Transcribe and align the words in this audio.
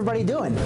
everybody 0.00 0.24
doing? 0.24 0.56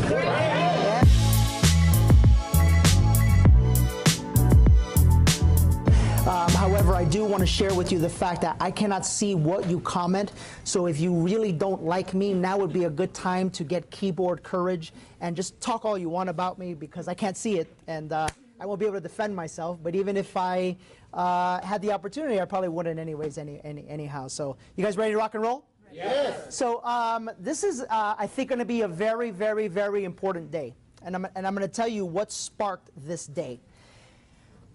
Um, 6.28 6.50
however, 6.52 6.94
I 6.94 7.04
do 7.04 7.24
want 7.24 7.40
to 7.40 7.46
share 7.46 7.74
with 7.74 7.90
you 7.90 7.98
the 7.98 8.08
fact 8.08 8.42
that 8.42 8.56
I 8.60 8.70
cannot 8.70 9.04
see 9.04 9.34
what 9.34 9.68
you 9.68 9.80
comment. 9.80 10.30
So 10.62 10.86
if 10.86 11.00
you 11.00 11.12
really 11.12 11.50
don't 11.50 11.82
like 11.82 12.14
me, 12.14 12.32
now 12.32 12.56
would 12.58 12.72
be 12.72 12.84
a 12.84 12.90
good 12.90 13.12
time 13.12 13.50
to 13.50 13.64
get 13.64 13.90
keyboard 13.90 14.44
courage 14.44 14.92
and 15.20 15.34
just 15.34 15.60
talk 15.60 15.84
all 15.84 15.98
you 15.98 16.08
want 16.08 16.30
about 16.30 16.56
me 16.56 16.72
because 16.74 17.08
I 17.08 17.14
can't 17.14 17.36
see 17.36 17.58
it 17.58 17.66
and 17.88 18.12
uh, 18.12 18.28
I 18.60 18.66
won't 18.66 18.78
be 18.78 18.86
able 18.86 18.98
to 18.98 19.00
defend 19.00 19.34
myself. 19.34 19.80
But 19.82 19.96
even 19.96 20.16
if 20.16 20.36
I 20.36 20.76
uh, 21.12 21.60
had 21.60 21.82
the 21.82 21.90
opportunity, 21.90 22.40
I 22.40 22.44
probably 22.44 22.68
wouldn't 22.68 23.00
anyways 23.00 23.36
any, 23.36 23.60
any, 23.64 23.84
anyhow. 23.88 24.28
So 24.28 24.56
you 24.76 24.84
guys 24.84 24.96
ready 24.96 25.10
to 25.10 25.18
rock 25.18 25.34
and 25.34 25.42
roll? 25.42 25.64
Yes. 25.94 26.54
So 26.54 26.82
um, 26.84 27.30
this 27.38 27.62
is, 27.62 27.82
uh, 27.82 28.14
I 28.18 28.26
think, 28.26 28.48
going 28.48 28.58
to 28.58 28.64
be 28.64 28.82
a 28.82 28.88
very, 28.88 29.30
very, 29.30 29.68
very 29.68 30.04
important 30.04 30.50
day. 30.50 30.74
And 31.02 31.14
I'm, 31.14 31.26
and 31.36 31.46
I'm 31.46 31.54
going 31.54 31.66
to 31.66 31.72
tell 31.72 31.86
you 31.86 32.04
what 32.04 32.32
sparked 32.32 32.90
this 32.96 33.26
day. 33.26 33.60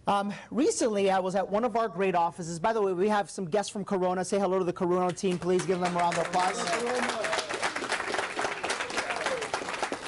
Um, 0.07 0.33
recently, 0.49 1.11
I 1.11 1.19
was 1.19 1.35
at 1.35 1.47
one 1.47 1.65
of 1.65 1.75
our 1.75 1.87
great 1.87 2.15
offices. 2.15 2.57
By 2.59 2.73
the 2.73 2.81
way, 2.81 2.93
we 2.93 3.09
have 3.09 3.29
some 3.29 3.45
guests 3.45 3.71
from 3.71 3.83
Corona. 3.83 4.23
Say 4.23 4.39
hello 4.39 4.59
to 4.59 4.65
the 4.65 4.73
Corona 4.73 5.11
team, 5.11 5.37
please. 5.37 5.65
Give 5.65 5.79
them 5.79 5.95
a 5.95 5.99
round 5.99 6.17
of 6.17 6.25
applause. 6.27 6.57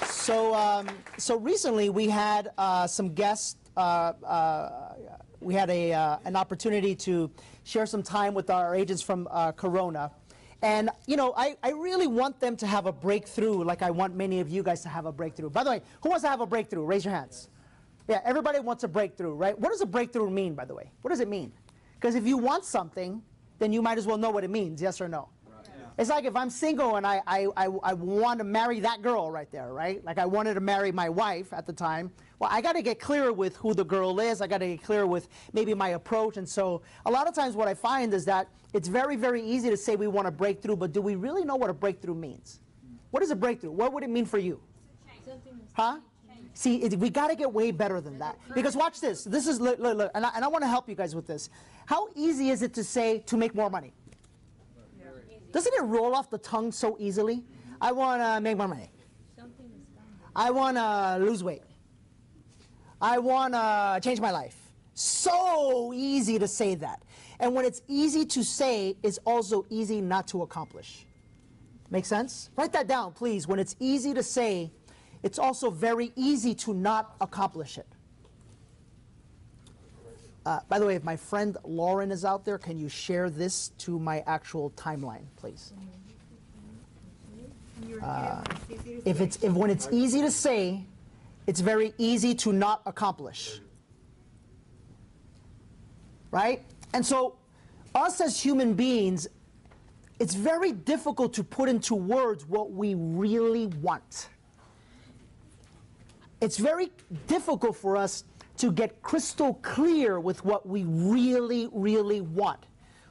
So, 0.10 0.56
um, 0.56 0.88
so 1.18 1.38
recently 1.38 1.90
we 1.90 2.08
had 2.08 2.52
uh, 2.58 2.88
some 2.88 3.14
guests. 3.14 3.58
Uh, 3.76 4.14
uh, 4.24 4.94
we 5.40 5.56
had 5.56 5.70
a, 5.70 5.94
uh, 5.94 6.18
an 6.26 6.36
opportunity 6.36 6.96
to 6.96 7.30
share 7.64 7.86
some 7.86 8.04
time 8.04 8.34
with 8.34 8.50
our 8.50 8.76
agents 8.76 9.02
from 9.02 9.28
uh, 9.30 9.52
Corona. 9.52 10.12
And, 10.62 10.90
you 11.08 11.18
know, 11.18 11.34
I, 11.36 11.56
I 11.64 11.72
really 11.72 12.08
want 12.08 12.40
them 12.40 12.56
to 12.58 12.68
have 12.68 12.86
a 12.86 12.92
breakthrough 12.92 13.64
like 13.64 13.82
I 13.82 13.90
want 13.90 14.16
many 14.16 14.40
of 14.40 14.50
you 14.50 14.62
guys 14.62 14.82
to 14.82 14.90
have 14.90 15.06
a 15.06 15.12
breakthrough. 15.12 15.50
By 15.50 15.64
the 15.64 15.72
way, 15.72 15.82
who 16.02 16.10
wants 16.10 16.24
to 16.24 16.30
have 16.30 16.42
a 16.42 16.46
breakthrough? 16.46 16.86
Raise 16.86 17.04
your 17.04 17.14
hands. 17.14 17.50
Yeah, 18.08 18.22
everybody 18.26 18.60
wants 18.60 18.84
a 18.84 18.88
breakthrough, 18.88 19.34
right? 19.34 19.58
What 19.58 19.70
does 19.70 19.82
a 19.82 19.86
breakthrough 19.86 20.30
mean, 20.30 20.54
by 20.54 20.66
the 20.66 20.76
way? 20.76 20.92
What 21.02 21.10
does 21.10 21.20
it 21.20 21.28
mean? 21.28 21.52
Because 21.96 22.16
if 22.16 22.28
you 22.28 22.38
want 22.38 22.66
something, 22.66 23.22
then 23.60 23.72
you 23.74 23.82
might 23.82 23.98
as 23.98 24.06
well 24.06 24.18
know 24.18 24.32
what 24.32 24.44
it 24.44 24.50
means, 24.50 24.82
yes 24.82 25.02
or 25.02 25.08
no? 25.08 25.30
It's 25.98 26.10
like 26.10 26.26
if 26.26 26.36
I'm 26.36 26.50
single 26.50 26.96
and 26.96 27.06
I, 27.06 27.22
I, 27.28 27.48
I, 27.58 27.66
I 27.84 27.94
want 27.94 28.40
to 28.40 28.44
marry 28.44 28.80
that 28.80 29.02
girl 29.02 29.30
right 29.30 29.52
there, 29.52 29.74
right? 29.74 30.04
Like 30.04 30.18
I 30.18 30.26
wanted 30.26 30.56
to 30.56 30.60
marry 30.60 30.92
my 30.92 31.10
wife 31.10 31.54
at 31.54 31.66
the 31.66 31.74
time. 31.74 32.12
Well, 32.42 32.50
I 32.52 32.60
got 32.60 32.74
to 32.74 32.82
get 32.82 33.00
clear 33.00 33.32
with 33.32 33.56
who 33.58 33.76
the 33.76 33.86
girl 33.86 34.20
is. 34.20 34.42
I 34.42 34.48
got 34.48 34.58
to 34.58 34.68
get 34.70 34.82
clear 34.82 35.06
with 35.06 35.28
maybe 35.54 35.76
my 35.76 35.90
approach. 35.90 36.38
And 36.38 36.50
so 36.50 36.82
a 37.06 37.12
lot 37.12 37.28
of 37.28 37.36
times 37.36 37.56
what 37.56 37.68
I 37.68 37.76
find 37.76 38.12
is 38.16 38.26
that 38.26 38.48
it's 38.74 38.88
very, 38.88 39.16
very 39.16 39.44
easy 39.44 39.70
to 39.70 39.78
say 39.78 39.96
we 39.96 40.08
want 40.08 40.28
a 40.28 40.32
breakthrough, 40.32 40.76
but 40.76 40.92
do 40.92 41.02
we 41.04 41.14
really 41.14 41.46
know 41.46 41.56
what 41.56 41.70
a 41.70 41.74
breakthrough 41.74 42.16
means? 42.16 42.62
What 43.12 43.22
is 43.22 43.30
a 43.30 43.36
breakthrough? 43.36 43.70
What 43.70 43.94
would 43.94 44.02
it 44.02 44.10
mean 44.10 44.26
for 44.26 44.40
you? 44.40 44.60
Huh? 45.74 46.00
See, 46.56 46.78
it, 46.78 46.98
we 46.98 47.12
got 47.12 47.28
to 47.28 47.36
get 47.36 47.54
way 47.54 47.70
better 47.70 48.02
than 48.02 48.18
that. 48.18 48.40
Because 48.56 48.76
watch 48.76 49.00
this. 49.00 49.24
This 49.24 49.46
is, 49.46 49.62
look, 49.62 49.78
look, 49.78 49.96
look, 50.00 50.12
and 50.16 50.26
I, 50.26 50.32
and 50.34 50.44
I 50.44 50.48
want 50.48 50.64
to 50.64 50.68
help 50.68 50.90
you 50.90 50.96
guys 50.96 51.14
with 51.14 51.28
this. 51.28 51.52
How 51.86 52.08
easy 52.16 52.50
is 52.50 52.64
it 52.64 52.74
to 52.74 52.84
say 52.84 53.20
to 53.28 53.38
make 53.38 53.54
more 53.54 53.70
money? 53.70 53.94
Doesn't 55.52 55.74
it 55.76 55.84
roll 55.84 56.16
off 56.16 56.32
the 56.32 56.40
tongue 56.40 56.72
so 56.72 56.98
easily? 57.00 57.44
I 57.80 57.92
want 57.92 58.20
to 58.20 58.42
make 58.42 58.58
more 58.58 58.68
money. 58.68 58.90
I 60.36 60.50
want 60.50 60.78
to 60.78 61.24
lose 61.24 61.44
weight. 61.44 61.62
I 63.02 63.18
want 63.18 63.54
to 63.54 64.00
change 64.04 64.20
my 64.20 64.32
life. 64.32 64.56
So 64.94 65.94
easy 65.94 66.38
to 66.38 66.48
say 66.48 66.76
that. 66.76 67.02
And 67.40 67.56
when 67.56 67.66
it's 67.66 67.82
easy 67.88 68.26
to 68.26 68.44
say, 68.44 68.96
it's 69.02 69.18
also 69.26 69.66
easy 69.70 70.02
not 70.02 70.28
to 70.28 70.44
accomplish. 70.44 71.06
Make 71.90 72.06
sense? 72.06 72.50
Write 72.56 72.72
that 72.74 72.88
down, 72.88 73.14
please. 73.14 73.48
When 73.48 73.60
it's 73.60 73.76
easy 73.80 74.14
to 74.14 74.24
say, 74.24 74.72
it's 75.24 75.40
also 75.40 75.70
very 75.72 76.12
easy 76.16 76.54
to 76.56 76.74
not 76.74 77.16
accomplish 77.20 77.78
it. 77.78 77.88
Uh, 80.46 80.60
by 80.70 80.80
the 80.80 80.86
way, 80.86 80.96
if 80.96 81.04
my 81.04 81.16
friend 81.16 81.58
Lauren 81.64 82.12
is 82.12 82.26
out 82.26 82.46
there, 82.46 82.58
can 82.58 82.78
you 82.80 82.90
share 82.90 83.30
this 83.30 83.70
to 83.80 84.00
my 84.00 84.24
actual 84.26 84.72
timeline, 84.72 85.26
please? 85.36 85.74
Uh, 88.02 88.44
if 89.06 89.22
it's 89.22 89.44
if 89.44 89.54
when 89.54 89.70
it's 89.70 89.88
easy 89.92 90.22
to 90.22 90.32
say, 90.32 90.84
it's 91.48 91.60
very 91.60 91.94
easy 91.98 92.36
to 92.36 92.54
not 92.54 92.82
accomplish. 92.86 93.60
Right? 96.32 96.64
And 96.94 97.06
so, 97.06 97.36
us 97.94 98.22
as 98.22 98.42
human 98.42 98.74
beings, 98.74 99.28
it's 100.20 100.36
very 100.36 100.72
difficult 100.72 101.34
to 101.34 101.44
put 101.44 101.68
into 101.68 101.96
words 101.96 102.46
what 102.46 102.72
we 102.72 102.94
really 102.96 103.68
want. 103.68 104.30
It's 106.40 106.58
very 106.58 106.92
difficult 107.28 107.76
for 107.76 107.98
us 107.98 108.24
to 108.58 108.72
get 108.72 109.02
crystal 109.02 109.56
clear 109.56 110.20
with 110.20 110.46
what 110.46 110.68
we 110.68 110.84
really, 110.84 111.70
really 111.72 112.22
want, 112.22 112.60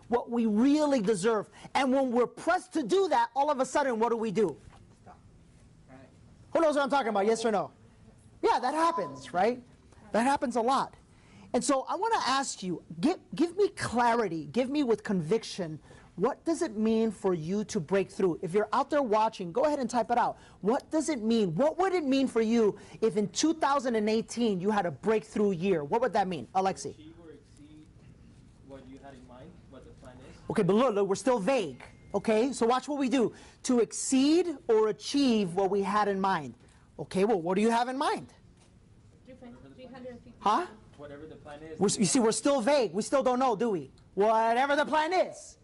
what 0.08 0.30
we 0.30 0.46
really 0.46 1.00
deserve. 1.00 1.50
And 1.74 1.92
when 1.92 2.10
we're 2.10 2.26
pressed 2.26 2.72
to 2.74 2.82
do 2.82 3.08
that, 3.08 3.30
all 3.34 3.50
of 3.50 3.60
a 3.60 3.64
sudden, 3.66 3.98
what 3.98 4.10
do 4.10 4.16
we 4.16 4.30
do? 4.30 4.56
Who 6.52 6.60
knows 6.60 6.74
what 6.74 6.84
I'm 6.84 6.90
talking 6.90 7.08
about? 7.08 7.26
Yes 7.26 7.44
or 7.44 7.52
no? 7.52 7.70
Yeah, 8.42 8.58
that 8.60 8.74
happens, 8.74 9.32
right? 9.32 9.62
That 10.12 10.24
happens 10.24 10.56
a 10.56 10.60
lot. 10.60 10.94
And 11.52 11.62
so 11.62 11.84
I 11.88 11.96
want 11.96 12.14
to 12.14 12.30
ask 12.30 12.62
you, 12.62 12.82
give, 13.00 13.18
give 13.34 13.56
me 13.56 13.68
clarity, 13.70 14.48
give 14.52 14.70
me 14.70 14.82
with 14.82 15.02
conviction, 15.02 15.80
what 16.20 16.44
does 16.44 16.60
it 16.60 16.76
mean 16.76 17.10
for 17.10 17.32
you 17.32 17.64
to 17.64 17.80
break 17.80 18.10
through? 18.10 18.38
If 18.42 18.52
you're 18.52 18.68
out 18.72 18.90
there 18.90 19.02
watching, 19.02 19.52
go 19.52 19.62
ahead 19.62 19.78
and 19.78 19.88
type 19.88 20.10
it 20.10 20.18
out. 20.18 20.36
What 20.60 20.90
does 20.90 21.08
it 21.08 21.22
mean? 21.22 21.54
What 21.54 21.78
would 21.78 21.94
it 21.94 22.04
mean 22.04 22.28
for 22.28 22.42
you 22.42 22.78
if 23.00 23.16
in 23.16 23.28
2018 23.28 24.60
you 24.60 24.70
had 24.70 24.86
a 24.86 24.90
breakthrough 24.90 25.52
year? 25.52 25.82
What 25.82 26.02
would 26.02 26.12
that 26.12 26.28
mean? 26.28 26.46
Alexi. 26.54 26.90
achieve 26.90 27.14
or 27.24 27.30
exceed 27.30 27.86
what 28.68 28.82
you 28.86 28.98
had 29.02 29.14
in 29.14 29.26
mind, 29.26 29.50
what 29.70 29.84
the 29.84 29.92
plan 29.92 30.14
is. 30.30 30.36
Okay, 30.50 30.62
but 30.62 30.76
look, 30.76 30.94
look, 30.94 31.08
we're 31.08 31.14
still 31.14 31.38
vague. 31.38 31.82
Okay, 32.14 32.52
so 32.52 32.66
watch 32.66 32.86
what 32.86 32.98
we 32.98 33.08
do. 33.08 33.32
To 33.62 33.80
exceed 33.80 34.56
or 34.68 34.88
achieve 34.88 35.54
what 35.54 35.70
we 35.70 35.80
had 35.80 36.06
in 36.06 36.20
mind. 36.20 36.54
Okay, 37.00 37.24
well, 37.24 37.40
what 37.40 37.54
do 37.54 37.62
you 37.62 37.70
have 37.70 37.88
in 37.88 37.96
mind? 37.96 38.28
350. 39.26 40.34
Huh? 40.38 40.66
Whatever 40.98 41.26
the 41.26 41.36
plan 41.36 41.60
is. 41.62 41.78
We're, 41.78 41.88
you 42.00 42.04
see, 42.04 42.20
we're 42.20 42.32
still 42.32 42.60
vague. 42.60 42.92
We 42.92 43.02
still 43.02 43.22
don't 43.22 43.38
know, 43.38 43.56
do 43.56 43.70
we? 43.70 43.90
Whatever 44.14 44.76
the 44.76 44.84
plan 44.84 45.12
is. 45.14 45.56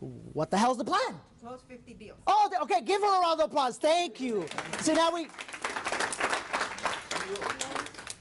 What 0.00 0.50
the 0.50 0.58
hell's 0.58 0.76
the 0.76 0.84
plan? 0.84 1.20
Close 1.40 1.62
50 1.66 1.94
deals. 1.94 2.18
Oh, 2.26 2.50
okay, 2.62 2.82
give 2.82 3.00
her 3.00 3.06
a 3.06 3.20
round 3.20 3.40
of 3.40 3.46
applause. 3.46 3.78
Thank 3.78 4.20
you. 4.20 4.46
See, 4.80 4.92
now 4.92 5.12
we. 5.12 5.28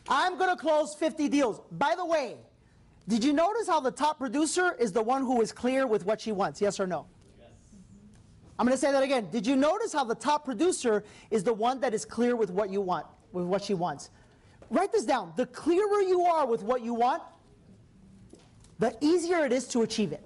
I'm 0.07 0.38
going 0.38 0.55
to 0.55 0.61
close 0.61 0.95
50 0.95 1.27
deals. 1.27 1.61
By 1.71 1.95
the 1.95 2.05
way, 2.05 2.38
did 3.07 3.23
you 3.23 3.33
notice 3.33 3.67
how 3.67 3.79
the 3.79 3.91
top 3.91 4.17
producer 4.17 4.75
is 4.79 4.91
the 4.91 5.01
one 5.01 5.23
who 5.23 5.41
is 5.41 5.51
clear 5.51 5.88
with 5.88 6.05
what 6.05 6.21
she 6.21 6.31
wants? 6.31 6.61
Yes 6.61 6.79
or 6.79 6.88
no? 6.88 7.07
I'm 8.61 8.67
going 8.67 8.77
to 8.77 8.79
say 8.79 8.91
that 8.91 9.01
again. 9.01 9.27
Did 9.31 9.47
you 9.47 9.55
notice 9.55 9.91
how 9.91 10.03
the 10.03 10.13
top 10.13 10.45
producer 10.45 11.03
is 11.31 11.44
the 11.44 11.51
one 11.51 11.79
that 11.79 11.95
is 11.95 12.05
clear 12.05 12.35
with 12.35 12.51
what 12.51 12.69
you 12.69 12.79
want, 12.79 13.07
with 13.31 13.45
what 13.45 13.63
she 13.63 13.73
wants? 13.73 14.11
Write 14.69 14.91
this 14.91 15.03
down. 15.03 15.33
The 15.35 15.47
clearer 15.47 16.01
you 16.01 16.22
are 16.25 16.45
with 16.45 16.61
what 16.61 16.83
you 16.83 16.94
want, 16.94 17.23
the 18.77 18.95
easier 19.01 19.44
it 19.45 19.51
is 19.51 19.67
to 19.69 19.81
achieve 19.81 20.11
it. 20.11 20.23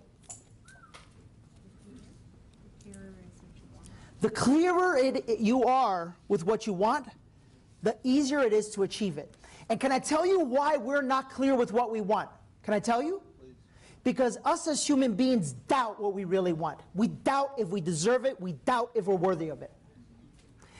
The 4.19 4.29
clearer 4.29 4.97
it, 4.97 5.29
it- 5.29 5.39
you 5.39 5.63
are 5.63 6.13
with 6.27 6.45
what 6.45 6.67
you 6.67 6.73
want, 6.73 7.07
the 7.83 7.95
easier 8.03 8.41
it 8.41 8.51
is 8.51 8.69
to 8.71 8.83
achieve 8.83 9.17
it. 9.17 9.33
And 9.69 9.79
can 9.79 9.93
I 9.93 9.99
tell 9.99 10.25
you 10.25 10.41
why 10.41 10.75
we're 10.75 11.01
not 11.01 11.29
clear 11.29 11.55
with 11.55 11.71
what 11.71 11.89
we 11.89 12.01
want? 12.01 12.27
Can 12.63 12.73
I 12.73 12.79
tell 12.79 13.01
you? 13.01 13.21
Because 14.05 14.37
us 14.45 14.67
as 14.67 14.87
human 14.87 15.15
beings 15.15 15.53
doubt 15.67 15.99
what 15.99 16.13
we 16.13 16.25
really 16.25 16.53
want. 16.53 16.79
We 16.93 17.07
doubt 17.07 17.55
if 17.57 17.69
we 17.69 17.81
deserve 17.81 18.23
it, 18.23 18.39
we 18.39 18.53
doubt 18.53 18.91
if 18.93 19.07
we're 19.07 19.15
worthy 19.15 19.49
of 19.49 19.63
it. 19.63 19.71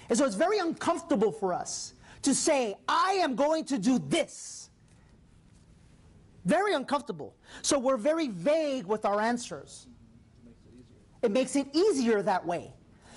And 0.09 0.17
so 0.17 0.25
it's 0.25 0.35
very 0.35 0.59
uncomfortable 0.59 1.31
for 1.31 1.51
us 1.51 1.95
to 2.21 2.35
say, 2.35 2.75
I 2.87 3.13
am 3.21 3.35
going 3.35 3.65
to 3.65 3.79
do 3.79 3.97
this. 3.97 4.69
Very 6.45 6.75
uncomfortable. 6.75 7.35
So 7.63 7.79
we're 7.79 7.97
very 7.97 8.27
vague 8.27 8.85
with 8.85 9.05
our 9.05 9.19
answers. 9.19 9.87
It 11.23 11.31
makes 11.31 11.55
it 11.55 11.67
easier 11.73 12.21
that 12.21 12.45
way. 12.45 12.71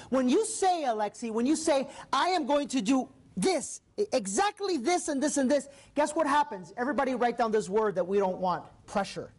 When 0.08 0.30
you 0.30 0.46
say, 0.46 0.84
Alexi, 0.86 1.30
when 1.30 1.44
you 1.44 1.54
say, 1.54 1.86
I 2.10 2.28
am 2.28 2.46
going 2.46 2.68
to 2.68 2.80
do 2.80 3.10
this, 3.36 3.82
exactly 3.98 4.78
this 4.78 5.08
and 5.08 5.22
this 5.22 5.36
and 5.36 5.50
this, 5.50 5.68
guess 5.94 6.14
what 6.14 6.26
happens? 6.26 6.72
Everybody 6.78 7.14
write 7.14 7.36
down 7.36 7.52
this 7.52 7.68
word 7.68 7.94
that 7.96 8.06
we 8.06 8.16
don't 8.16 8.38
want 8.38 8.64
pressure. 8.86 9.32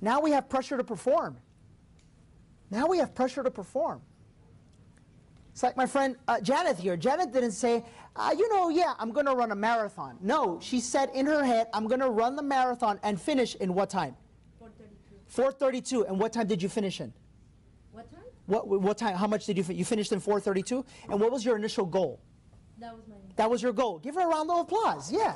Now 0.00 0.20
we 0.20 0.30
have 0.32 0.48
pressure 0.48 0.76
to 0.76 0.84
perform. 0.84 1.36
Now 2.70 2.86
we 2.86 2.98
have 2.98 3.14
pressure 3.14 3.42
to 3.42 3.50
perform. 3.50 4.00
It's 5.52 5.62
like 5.62 5.76
my 5.76 5.86
friend 5.86 6.16
uh, 6.28 6.40
Janet 6.40 6.78
here. 6.78 6.96
Janet 6.96 7.32
didn't 7.32 7.52
say, 7.52 7.84
uh, 8.16 8.34
you 8.36 8.48
know, 8.50 8.68
yeah, 8.68 8.94
I'm 8.98 9.10
going 9.10 9.26
to 9.26 9.34
run 9.34 9.50
a 9.50 9.54
marathon. 9.56 10.16
No, 10.20 10.58
she 10.60 10.80
said 10.80 11.10
in 11.12 11.26
her 11.26 11.44
head, 11.44 11.66
I'm 11.74 11.86
going 11.86 12.00
to 12.00 12.08
run 12.08 12.36
the 12.36 12.42
marathon 12.42 12.98
and 13.02 13.20
finish 13.20 13.56
in 13.56 13.74
what 13.74 13.90
time? 13.90 14.16
432. 15.28 16.02
4:32. 16.02 16.08
And 16.08 16.18
what 16.18 16.32
time 16.32 16.46
did 16.46 16.62
you 16.62 16.68
finish 16.68 17.00
in? 17.00 17.12
What 17.92 18.10
time? 18.10 18.20
What, 18.46 18.68
what 18.68 18.96
time, 18.96 19.16
how 19.16 19.26
much 19.26 19.46
did 19.46 19.56
you, 19.56 19.64
fin- 19.64 19.76
you 19.76 19.84
finished 19.84 20.12
in 20.12 20.20
432? 20.20 20.84
And 21.10 21.20
what 21.20 21.30
was 21.32 21.44
your 21.44 21.56
initial 21.56 21.84
goal? 21.84 22.20
That 22.78 22.94
was 22.94 23.06
my 23.08 23.16
That 23.36 23.50
was 23.50 23.62
your 23.62 23.72
goal. 23.72 23.98
Give 23.98 24.14
her 24.14 24.22
a 24.22 24.26
round 24.26 24.50
of 24.50 24.60
applause. 24.60 25.12
Yeah. 25.12 25.34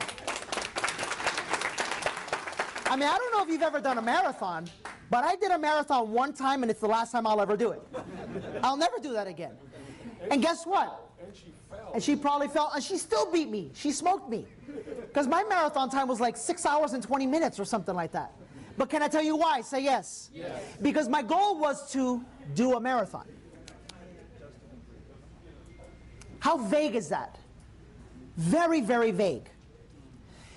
I 2.95 2.97
mean, 2.97 3.09
I 3.09 3.19
don't 3.19 3.33
know 3.33 3.43
if 3.43 3.49
you've 3.49 3.61
ever 3.61 3.81
done 3.81 3.99
a 3.99 4.03
marathon, 4.03 4.71
but 5.11 5.25
I 5.25 5.35
did 5.35 5.51
a 5.51 5.59
marathon 5.59 6.13
one 6.13 6.33
time 6.33 6.63
and 6.63 6.71
it's 6.71 6.79
the 6.79 6.87
last 6.87 7.11
time 7.11 7.27
I'll 7.27 7.41
ever 7.41 7.57
do 7.57 7.73
it. 7.73 7.83
I'll 8.63 8.77
never 8.77 9.01
do 9.03 9.13
that 9.15 9.27
again. 9.27 9.51
And 10.31 10.41
guess 10.41 10.65
what? 10.65 11.11
And 11.21 11.35
she 11.35 11.53
fell. 11.69 11.91
And 11.93 12.01
she 12.01 12.15
probably 12.15 12.47
fell, 12.47 12.71
and 12.73 12.85
she 12.85 12.97
still 12.97 13.33
beat 13.33 13.51
me. 13.51 13.73
She 13.75 13.91
smoked 13.91 14.31
me. 14.31 14.47
Because 15.09 15.27
my 15.27 15.43
marathon 15.43 15.91
time 15.91 16.07
was 16.07 16.21
like 16.21 16.37
six 16.37 16.65
hours 16.65 16.93
and 16.93 17.03
20 17.03 17.27
minutes 17.27 17.59
or 17.59 17.65
something 17.65 17.97
like 17.97 18.13
that. 18.13 18.33
But 18.77 18.91
can 18.91 19.03
I 19.03 19.09
tell 19.09 19.25
you 19.25 19.35
why? 19.35 19.63
Say 19.63 19.83
yes. 19.83 20.31
Yes. 20.33 20.63
Because 20.81 21.09
my 21.09 21.23
goal 21.23 21.59
was 21.59 21.91
to 21.95 22.25
do 22.55 22.77
a 22.77 22.81
marathon. 22.81 23.27
How 26.39 26.59
vague 26.59 26.95
is 26.95 27.09
that? 27.09 27.41
Very, 28.37 28.81
very 28.81 29.11
vague. 29.11 29.51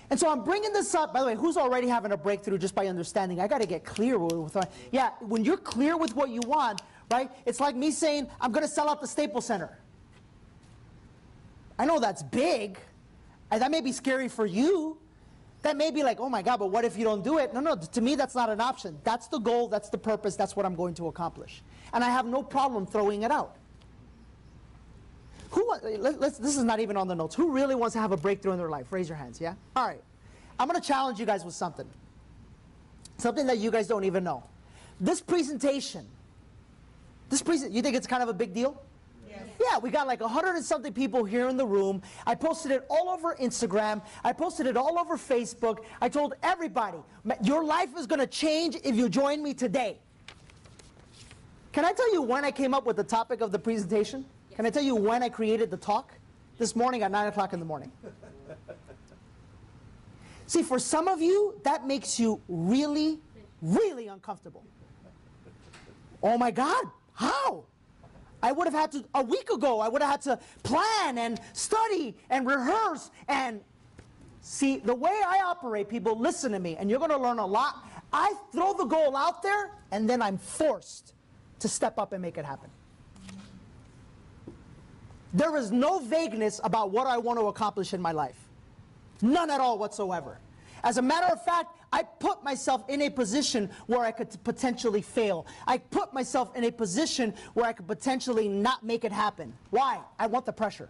And 0.10 0.20
so 0.20 0.30
I'm 0.30 0.44
bringing 0.44 0.72
this 0.72 0.96
up. 0.96 1.14
By 1.14 1.20
the 1.20 1.26
way, 1.28 1.36
who's 1.36 1.58
already 1.58 1.88
having 1.88 2.12
a 2.14 2.18
breakthrough 2.18 2.58
just 2.58 2.76
by 2.76 2.88
understanding? 2.88 3.42
I 3.42 3.48
got 3.48 3.62
to 3.62 3.68
get 3.68 3.84
clear 3.84 4.18
with, 4.18 4.56
with. 4.56 4.68
Yeah, 4.92 5.12
when 5.20 5.44
you're 5.44 5.58
clear 5.58 5.98
with 5.98 6.16
what 6.16 6.30
you 6.30 6.42
want, 6.46 6.82
right? 7.12 7.30
It's 7.46 7.60
like 7.60 7.76
me 7.76 7.92
saying, 7.92 8.28
I'm 8.40 8.52
going 8.52 8.66
to 8.66 8.72
sell 8.72 8.90
out 8.90 9.02
the 9.02 9.08
Staples 9.08 9.46
Center. 9.46 9.78
I 11.78 11.86
know 11.86 12.00
that's 12.00 12.24
big. 12.24 12.80
And 13.52 13.62
that 13.62 13.72
may 13.72 13.82
be 13.82 13.92
scary 13.92 14.28
for 14.28 14.46
you. 14.46 14.98
That 15.62 15.76
may 15.76 15.92
be 15.92 16.04
like, 16.04 16.20
oh 16.20 16.30
my 16.30 16.42
God, 16.42 16.58
but 16.58 16.68
what 16.68 16.86
if 16.86 16.98
you 16.98 17.04
don't 17.04 17.24
do 17.24 17.40
it? 17.40 17.54
No, 17.54 17.60
no, 17.60 17.76
to 17.76 18.02
me, 18.02 18.16
that's 18.16 18.36
not 18.36 18.50
an 18.50 18.62
option. 18.62 18.98
That's 19.04 19.28
the 19.28 19.40
goal, 19.40 19.68
that's 19.68 19.90
the 19.90 19.98
purpose, 19.98 20.36
that's 20.36 20.56
what 20.56 20.66
I'm 20.66 20.76
going 20.76 20.94
to 20.96 21.08
accomplish. 21.08 21.64
And 21.94 22.04
I 22.04 22.10
have 22.10 22.26
no 22.26 22.44
problem 22.44 22.86
throwing 22.86 23.24
it 23.24 23.32
out. 23.32 23.58
Who, 25.52 25.74
let, 25.84 26.20
let's, 26.20 26.38
this 26.38 26.58
is 26.58 26.64
not 26.64 26.80
even 26.80 26.98
on 26.98 27.08
the 27.08 27.16
notes. 27.16 27.36
Who 27.36 27.52
really 27.52 27.76
wants 27.76 27.94
to 27.94 28.00
have 28.00 28.12
a 28.12 28.18
breakthrough 28.18 28.54
in 28.54 28.58
their 28.58 28.70
life? 28.70 28.88
Raise 28.92 29.08
your 29.08 29.18
hands, 29.18 29.40
yeah? 29.40 29.54
All 29.76 29.88
right. 29.88 30.02
I'm 30.60 30.68
going 30.68 30.80
to 30.80 30.86
challenge 30.86 31.20
you 31.20 31.26
guys 31.26 31.46
with 31.46 31.54
something. 31.54 31.88
Something 33.18 33.48
that 33.48 33.58
you 33.60 33.72
guys 33.72 33.88
don't 33.88 34.04
even 34.04 34.24
know. 34.24 34.44
This 35.00 35.22
presentation, 35.22 36.06
this 37.30 37.42
present, 37.42 37.72
you 37.72 37.82
think 37.82 37.96
it's 37.96 38.08
kind 38.08 38.24
of 38.24 38.30
a 38.30 38.34
big 38.34 38.54
deal? 38.54 38.82
Yeah, 39.60 39.80
we 39.80 39.90
got 39.90 40.08
like 40.08 40.22
a 40.22 40.28
hundred 40.28 40.56
and 40.56 40.64
something 40.64 40.94
people 40.94 41.24
here 41.24 41.50
in 41.50 41.58
the 41.58 41.66
room. 41.66 42.02
I 42.26 42.36
posted 42.36 42.72
it 42.72 42.86
all 42.90 43.10
over 43.10 43.36
Instagram. 43.36 44.02
I 44.24 44.32
posted 44.34 44.68
it 44.68 44.78
all 44.78 45.00
over 45.00 45.18
Facebook. 45.18 45.80
I 46.02 46.10
told 46.10 46.36
everybody, 46.44 47.00
your 47.44 47.64
life 47.64 47.90
is 47.98 48.06
going 48.06 48.20
to 48.20 48.28
change 48.28 48.78
if 48.84 48.96
you 48.96 49.10
join 49.10 49.44
me 49.44 49.54
today. 49.54 49.98
Can 51.72 51.86
I 51.86 51.92
tell 51.92 52.12
you 52.14 52.22
when 52.22 52.46
I 52.46 52.52
came 52.52 52.74
up 52.74 52.86
with 52.86 52.96
the 52.96 53.04
topic 53.04 53.42
of 53.42 53.52
the 53.52 53.60
presentation? 53.60 54.26
Can 54.58 54.66
I 54.66 54.72
tell 54.72 54.84
you 54.84 54.96
when 54.96 55.22
I 55.22 55.30
created 55.30 55.70
the 55.70 55.78
talk? 55.78 56.14
This 56.58 56.76
morning 56.76 57.04
at 57.04 57.12
9 57.12 57.28
o'clock 57.28 57.54
in 57.54 57.60
the 57.60 57.66
morning. 57.66 57.92
See, 60.48 60.64
for 60.64 60.80
some 60.80 61.08
of 61.08 61.22
you, 61.22 61.62
that 61.64 61.86
makes 61.86 62.20
you 62.20 62.42
really, 62.50 63.20
really 63.62 64.08
uncomfortable. 64.08 64.64
Oh 66.24 66.40
my 66.40 66.50
God, 66.50 66.86
how? 67.14 67.66
I 68.42 68.52
would 68.52 68.66
have 68.66 68.74
had 68.74 68.92
to, 68.94 69.06
a 69.14 69.22
week 69.22 69.52
ago, 69.52 69.80
I 69.80 69.90
would 69.90 70.02
have 70.02 70.10
had 70.10 70.22
to 70.22 70.40
plan 70.64 71.20
and 71.20 71.40
study 71.54 72.16
and 72.32 72.48
rehearse 72.48 73.12
and 73.28 73.62
see 74.42 74.78
the 74.78 74.96
way 74.96 75.22
I 75.24 75.44
operate, 75.46 75.88
people, 75.88 76.18
listen 76.18 76.52
to 76.54 76.60
me, 76.60 76.78
and 76.78 76.90
you're 76.90 76.98
going 76.98 77.12
to 77.12 77.18
learn 77.18 77.38
a 77.38 77.46
lot. 77.46 77.86
I 78.12 78.34
throw 78.52 78.74
the 78.74 78.86
goal 78.86 79.16
out 79.16 79.44
there, 79.44 79.70
and 79.92 80.10
then 80.10 80.24
I'm 80.24 80.40
forced 80.40 81.14
to 81.60 81.68
step 81.68 82.00
up 82.00 82.14
and 82.14 82.24
make 82.24 82.40
it 82.40 82.46
happen. 82.46 82.72
There 85.34 85.56
is 85.58 85.72
no 85.72 86.00
vagueness 86.00 86.60
about 86.64 86.92
what 86.92 87.08
I 87.08 87.18
want 87.18 87.40
to 87.40 87.48
accomplish 87.48 87.94
in 87.94 88.02
my 88.02 88.12
life. 88.12 88.38
None 89.22 89.50
at 89.50 89.60
all 89.60 89.78
whatsoever. 89.78 90.40
As 90.84 90.98
a 90.98 91.02
matter 91.02 91.26
of 91.26 91.44
fact, 91.44 91.78
I 91.92 92.04
put 92.04 92.44
myself 92.44 92.84
in 92.88 93.02
a 93.02 93.10
position 93.10 93.70
where 93.88 94.02
I 94.02 94.12
could 94.12 94.30
potentially 94.44 95.02
fail. 95.02 95.46
I 95.66 95.80
put 95.80 96.14
myself 96.14 96.56
in 96.56 96.66
a 96.66 96.72
position 96.72 97.34
where 97.54 97.66
I 97.66 97.74
could 97.74 97.88
potentially 97.88 98.48
not 98.48 98.84
make 98.84 99.04
it 99.04 99.12
happen. 99.12 99.54
Why? 99.70 100.00
I 100.20 100.28
want 100.28 100.46
the 100.46 100.54
pressure. 100.54 100.90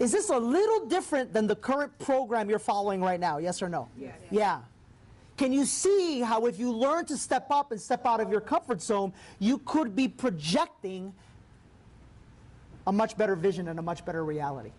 Is 0.00 0.10
this 0.10 0.30
a 0.30 0.36
little 0.36 0.86
different 0.86 1.32
than 1.32 1.46
the 1.46 1.54
current 1.54 1.96
program 2.00 2.50
you're 2.50 2.58
following 2.58 3.00
right 3.00 3.20
now? 3.20 3.38
Yes 3.38 3.62
or 3.62 3.68
no? 3.68 3.88
Yes. 3.96 4.14
Yeah. 4.30 4.60
Can 5.36 5.52
you 5.52 5.64
see 5.64 6.20
how 6.20 6.46
if 6.46 6.58
you 6.58 6.70
learn 6.72 7.06
to 7.06 7.16
step 7.16 7.50
up 7.50 7.72
and 7.72 7.80
step 7.80 8.06
out 8.06 8.20
of 8.20 8.30
your 8.30 8.40
comfort 8.40 8.80
zone, 8.80 9.12
you 9.40 9.58
could 9.58 9.96
be 9.96 10.06
projecting 10.06 11.12
a 12.86 12.92
much 12.92 13.16
better 13.16 13.34
vision 13.34 13.68
and 13.68 13.78
a 13.78 13.82
much 13.82 14.04
better 14.04 14.24
reality? 14.24 14.70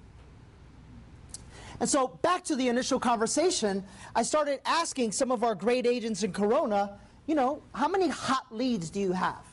And 1.81 1.90
so, 1.90 2.07
back 2.22 2.46
to 2.46 2.56
the 2.56 2.69
initial 2.69 3.00
conversation, 3.00 3.84
I 4.16 4.24
started 4.24 4.62
asking 4.66 5.12
some 5.12 5.30
of 5.30 5.44
our 5.44 5.56
great 5.56 5.86
agents 5.86 6.24
in 6.24 6.31
Corona, 6.31 6.98
you 7.28 7.36
know, 7.36 7.62
how 7.74 7.90
many 7.90 8.08
hot 8.08 8.46
leads 8.50 8.90
do 8.90 9.01
you 9.01 9.12
have? 9.12 9.44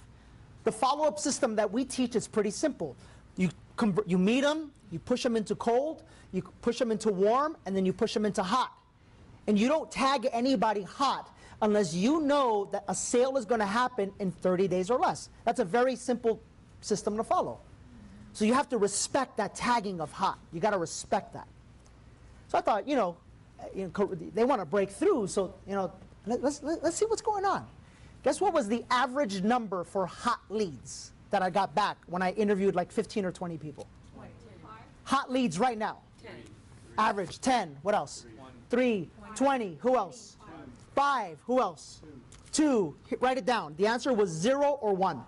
The 0.62 0.70
follow 0.70 1.04
up 1.04 1.18
system 1.18 1.56
that 1.56 1.72
we 1.72 1.84
teach 1.84 2.14
is 2.14 2.28
pretty 2.28 2.50
simple. 2.50 2.96
You, 3.36 3.50
you 4.06 4.18
meet 4.18 4.42
them, 4.42 4.70
you 4.92 5.00
push 5.00 5.24
them 5.24 5.34
into 5.36 5.56
cold, 5.56 6.04
you 6.30 6.42
push 6.60 6.78
them 6.78 6.92
into 6.92 7.10
warm, 7.10 7.56
and 7.66 7.74
then 7.74 7.84
you 7.84 7.92
push 7.92 8.14
them 8.14 8.24
into 8.24 8.44
hot. 8.44 8.72
And 9.46 9.58
you 9.58 9.68
don't 9.68 9.90
tag 9.90 10.28
anybody 10.32 10.82
hot 10.82 11.28
unless 11.60 11.94
you 11.94 12.20
know 12.20 12.68
that 12.72 12.84
a 12.88 12.94
sale 12.94 13.36
is 13.36 13.44
going 13.44 13.60
to 13.60 13.66
happen 13.66 14.12
in 14.18 14.30
30 14.30 14.68
days 14.68 14.90
or 14.90 14.98
less. 14.98 15.28
That's 15.44 15.60
a 15.60 15.64
very 15.64 15.96
simple 15.96 16.40
system 16.80 17.16
to 17.16 17.24
follow. 17.24 17.58
So 18.32 18.44
you 18.44 18.54
have 18.54 18.68
to 18.70 18.78
respect 18.78 19.36
that 19.36 19.54
tagging 19.54 20.00
of 20.00 20.10
hot. 20.12 20.38
You 20.52 20.60
got 20.60 20.70
to 20.70 20.78
respect 20.78 21.34
that. 21.34 21.46
So 22.48 22.58
I 22.58 22.60
thought, 22.60 22.88
you 22.88 22.96
know, 22.96 23.16
uh, 23.60 23.64
you 23.74 23.92
know, 23.96 24.14
they 24.34 24.44
want 24.44 24.60
to 24.60 24.66
break 24.66 24.90
through, 24.90 25.26
so 25.28 25.54
you 25.66 25.74
know, 25.74 25.92
let, 26.26 26.42
let's 26.42 26.62
let, 26.62 26.82
let's 26.82 26.96
see 26.96 27.06
what's 27.06 27.22
going 27.22 27.44
on. 27.44 27.66
Guess 28.22 28.40
what 28.40 28.52
was 28.52 28.68
the 28.68 28.84
average 28.90 29.42
number 29.42 29.84
for 29.84 30.06
hot 30.06 30.40
leads 30.48 31.12
that 31.30 31.42
I 31.42 31.50
got 31.50 31.74
back 31.74 31.96
when 32.06 32.22
I 32.22 32.32
interviewed 32.32 32.74
like 32.74 32.92
15 32.92 33.24
or 33.24 33.32
20 33.32 33.58
people? 33.58 33.86
Hot 35.04 35.30
leads 35.32 35.58
right 35.58 35.76
now. 35.78 35.98
10. 36.22 36.32
Average 36.98 37.40
10. 37.40 37.76
What 37.82 37.94
else? 37.94 38.26
3. 38.70 39.08
20. 39.36 39.78
Who 39.80 39.96
else? 39.96 40.36
5. 40.94 41.38
Who 41.46 41.60
else? 41.60 42.02
2. 42.52 42.94
Write 43.20 43.38
it 43.38 43.46
down. 43.46 43.74
The 43.76 43.86
answer 43.86 44.12
was 44.12 44.30
0 44.30 44.78
or 44.80 44.94
1. 44.94 45.22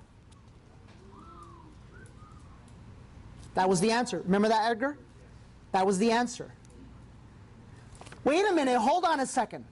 That 3.54 3.68
was 3.68 3.80
the 3.80 3.90
answer. 3.90 4.20
Remember 4.24 4.48
that, 4.48 4.70
Edgar? 4.70 4.98
That 5.72 5.86
was 5.86 5.98
the 5.98 6.10
answer. 6.10 6.52
Wait 8.24 8.44
a 8.46 8.52
minute, 8.52 8.78
hold 8.78 9.04
on 9.04 9.20
a 9.20 9.26
second. 9.26 9.64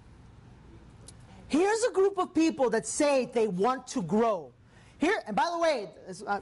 Here's 1.49 1.83
a 1.85 1.91
group 1.91 2.19
of 2.19 2.35
people 2.35 2.71
that 2.71 2.87
say 2.87 3.31
they 3.33 3.49
want 3.49 3.87
to 3.89 4.03
grow. 4.03 4.53
Here, 4.99 5.23
and 5.27 5.35
by 5.35 5.51
the 5.51 5.59
way, 5.59 5.91
uh, 6.27 6.41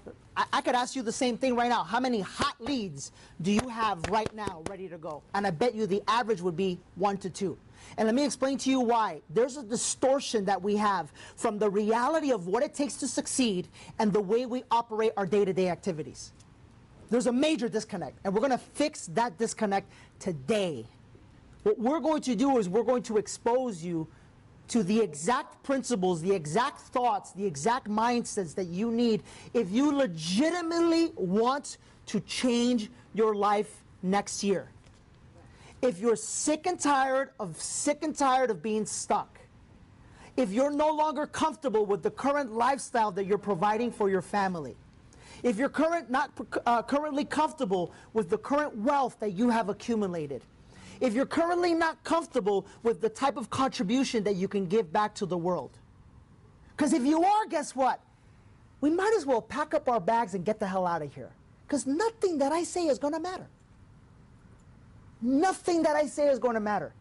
I 0.52 0.60
could 0.60 0.74
ask 0.74 0.94
you 0.94 1.02
the 1.02 1.12
same 1.12 1.38
thing 1.38 1.56
right 1.56 1.68
now. 1.68 1.82
How 1.82 1.98
many 1.98 2.20
hot 2.20 2.60
leads 2.60 3.12
do 3.40 3.50
you 3.50 3.68
have 3.68 4.02
right 4.10 4.32
now 4.34 4.62
ready 4.68 4.88
to 4.88 4.98
go? 4.98 5.22
And 5.34 5.46
I 5.46 5.50
bet 5.50 5.74
you 5.74 5.86
the 5.86 6.02
average 6.06 6.42
would 6.42 6.56
be 6.56 6.78
one 6.96 7.16
to 7.18 7.30
two. 7.30 7.56
And 7.96 8.06
let 8.06 8.14
me 8.14 8.24
explain 8.24 8.58
to 8.58 8.70
you 8.70 8.80
why. 8.80 9.20
There's 9.30 9.56
a 9.56 9.62
distortion 9.62 10.44
that 10.46 10.62
we 10.62 10.76
have 10.76 11.12
from 11.36 11.58
the 11.58 11.68
reality 11.68 12.32
of 12.32 12.46
what 12.46 12.62
it 12.62 12.74
takes 12.74 12.94
to 12.96 13.08
succeed 13.08 13.68
and 13.98 14.12
the 14.12 14.20
way 14.20 14.46
we 14.46 14.64
operate 14.70 15.12
our 15.16 15.26
day 15.26 15.44
to 15.44 15.52
day 15.52 15.68
activities. 15.68 16.32
There's 17.10 17.26
a 17.26 17.32
major 17.32 17.68
disconnect, 17.68 18.18
and 18.24 18.32
we're 18.32 18.40
going 18.40 18.52
to 18.52 18.58
fix 18.58 19.06
that 19.08 19.36
disconnect 19.36 19.90
today. 20.20 20.86
What 21.64 21.78
we're 21.78 22.00
going 22.00 22.22
to 22.22 22.36
do 22.36 22.58
is 22.58 22.68
we're 22.68 22.84
going 22.84 23.02
to 23.04 23.18
expose 23.18 23.82
you 23.82 24.06
to 24.68 24.84
the 24.84 25.00
exact 25.00 25.60
principles, 25.64 26.22
the 26.22 26.32
exact 26.32 26.78
thoughts, 26.78 27.32
the 27.32 27.44
exact 27.44 27.88
mindsets 27.88 28.54
that 28.54 28.68
you 28.68 28.92
need 28.92 29.24
if 29.52 29.68
you 29.70 29.92
legitimately 29.92 31.10
want 31.16 31.78
to 32.06 32.20
change 32.20 32.88
your 33.12 33.34
life 33.34 33.82
next 34.02 34.44
year. 34.44 34.70
If 35.82 35.98
you're 35.98 36.16
sick 36.16 36.66
and 36.66 36.78
tired 36.78 37.30
of 37.40 37.60
sick 37.60 38.02
and 38.02 38.14
tired 38.14 38.50
of 38.50 38.62
being 38.62 38.84
stuck, 38.84 39.40
if 40.36 40.50
you're 40.52 40.70
no 40.70 40.90
longer 40.90 41.26
comfortable 41.26 41.86
with 41.86 42.02
the 42.02 42.10
current 42.10 42.52
lifestyle 42.52 43.10
that 43.12 43.24
you're 43.24 43.38
providing 43.38 43.90
for 43.90 44.10
your 44.10 44.22
family, 44.22 44.76
if 45.42 45.56
you're 45.56 45.70
current, 45.70 46.10
not 46.10 46.30
uh, 46.66 46.82
currently 46.82 47.24
comfortable 47.24 47.92
with 48.12 48.28
the 48.28 48.36
current 48.36 48.76
wealth 48.76 49.18
that 49.20 49.32
you 49.32 49.48
have 49.48 49.70
accumulated, 49.70 50.42
if 51.00 51.14
you're 51.14 51.26
currently 51.26 51.72
not 51.72 52.02
comfortable 52.04 52.66
with 52.82 53.00
the 53.00 53.08
type 53.08 53.38
of 53.38 53.48
contribution 53.48 54.22
that 54.24 54.36
you 54.36 54.48
can 54.48 54.66
give 54.66 54.92
back 54.92 55.14
to 55.14 55.24
the 55.24 55.36
world. 55.36 55.78
Because 56.76 56.92
if 56.92 57.04
you 57.04 57.24
are, 57.24 57.46
guess 57.46 57.74
what? 57.74 58.00
We 58.82 58.90
might 58.90 59.14
as 59.16 59.24
well 59.24 59.40
pack 59.40 59.72
up 59.72 59.88
our 59.88 60.00
bags 60.00 60.34
and 60.34 60.44
get 60.44 60.58
the 60.58 60.66
hell 60.66 60.86
out 60.86 61.00
of 61.00 61.14
here. 61.14 61.30
Because 61.66 61.86
nothing 61.86 62.38
that 62.38 62.52
I 62.52 62.64
say 62.64 62.86
is 62.86 62.98
going 62.98 63.14
to 63.14 63.20
matter. 63.20 63.48
Nothing 65.22 65.82
that 65.82 65.96
I 65.96 66.06
say 66.06 66.28
is 66.28 66.38
going 66.38 66.54
to 66.54 66.60
matter. 66.60 66.92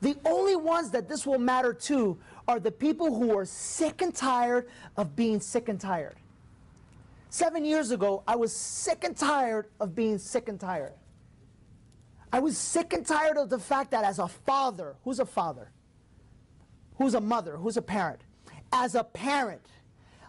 The 0.00 0.16
only 0.24 0.56
ones 0.56 0.90
that 0.90 1.08
this 1.08 1.26
will 1.26 1.38
matter 1.38 1.72
to 1.72 2.18
are 2.46 2.60
the 2.60 2.70
people 2.70 3.14
who 3.14 3.36
are 3.36 3.44
sick 3.44 4.00
and 4.00 4.14
tired 4.14 4.68
of 4.96 5.16
being 5.16 5.40
sick 5.40 5.68
and 5.68 5.80
tired. 5.80 6.16
Seven 7.30 7.64
years 7.64 7.90
ago, 7.90 8.22
I 8.26 8.36
was 8.36 8.52
sick 8.52 9.04
and 9.04 9.16
tired 9.16 9.66
of 9.80 9.94
being 9.94 10.18
sick 10.18 10.48
and 10.48 10.58
tired. 10.58 10.94
I 12.32 12.40
was 12.40 12.56
sick 12.56 12.92
and 12.92 13.04
tired 13.04 13.36
of 13.36 13.50
the 13.50 13.58
fact 13.58 13.90
that 13.90 14.04
as 14.04 14.18
a 14.18 14.28
father, 14.28 14.96
who's 15.04 15.18
a 15.18 15.26
father? 15.26 15.70
Who's 16.96 17.14
a 17.14 17.20
mother? 17.20 17.56
Who's 17.56 17.76
a 17.76 17.82
parent? 17.82 18.20
As 18.72 18.94
a 18.94 19.04
parent, 19.04 19.66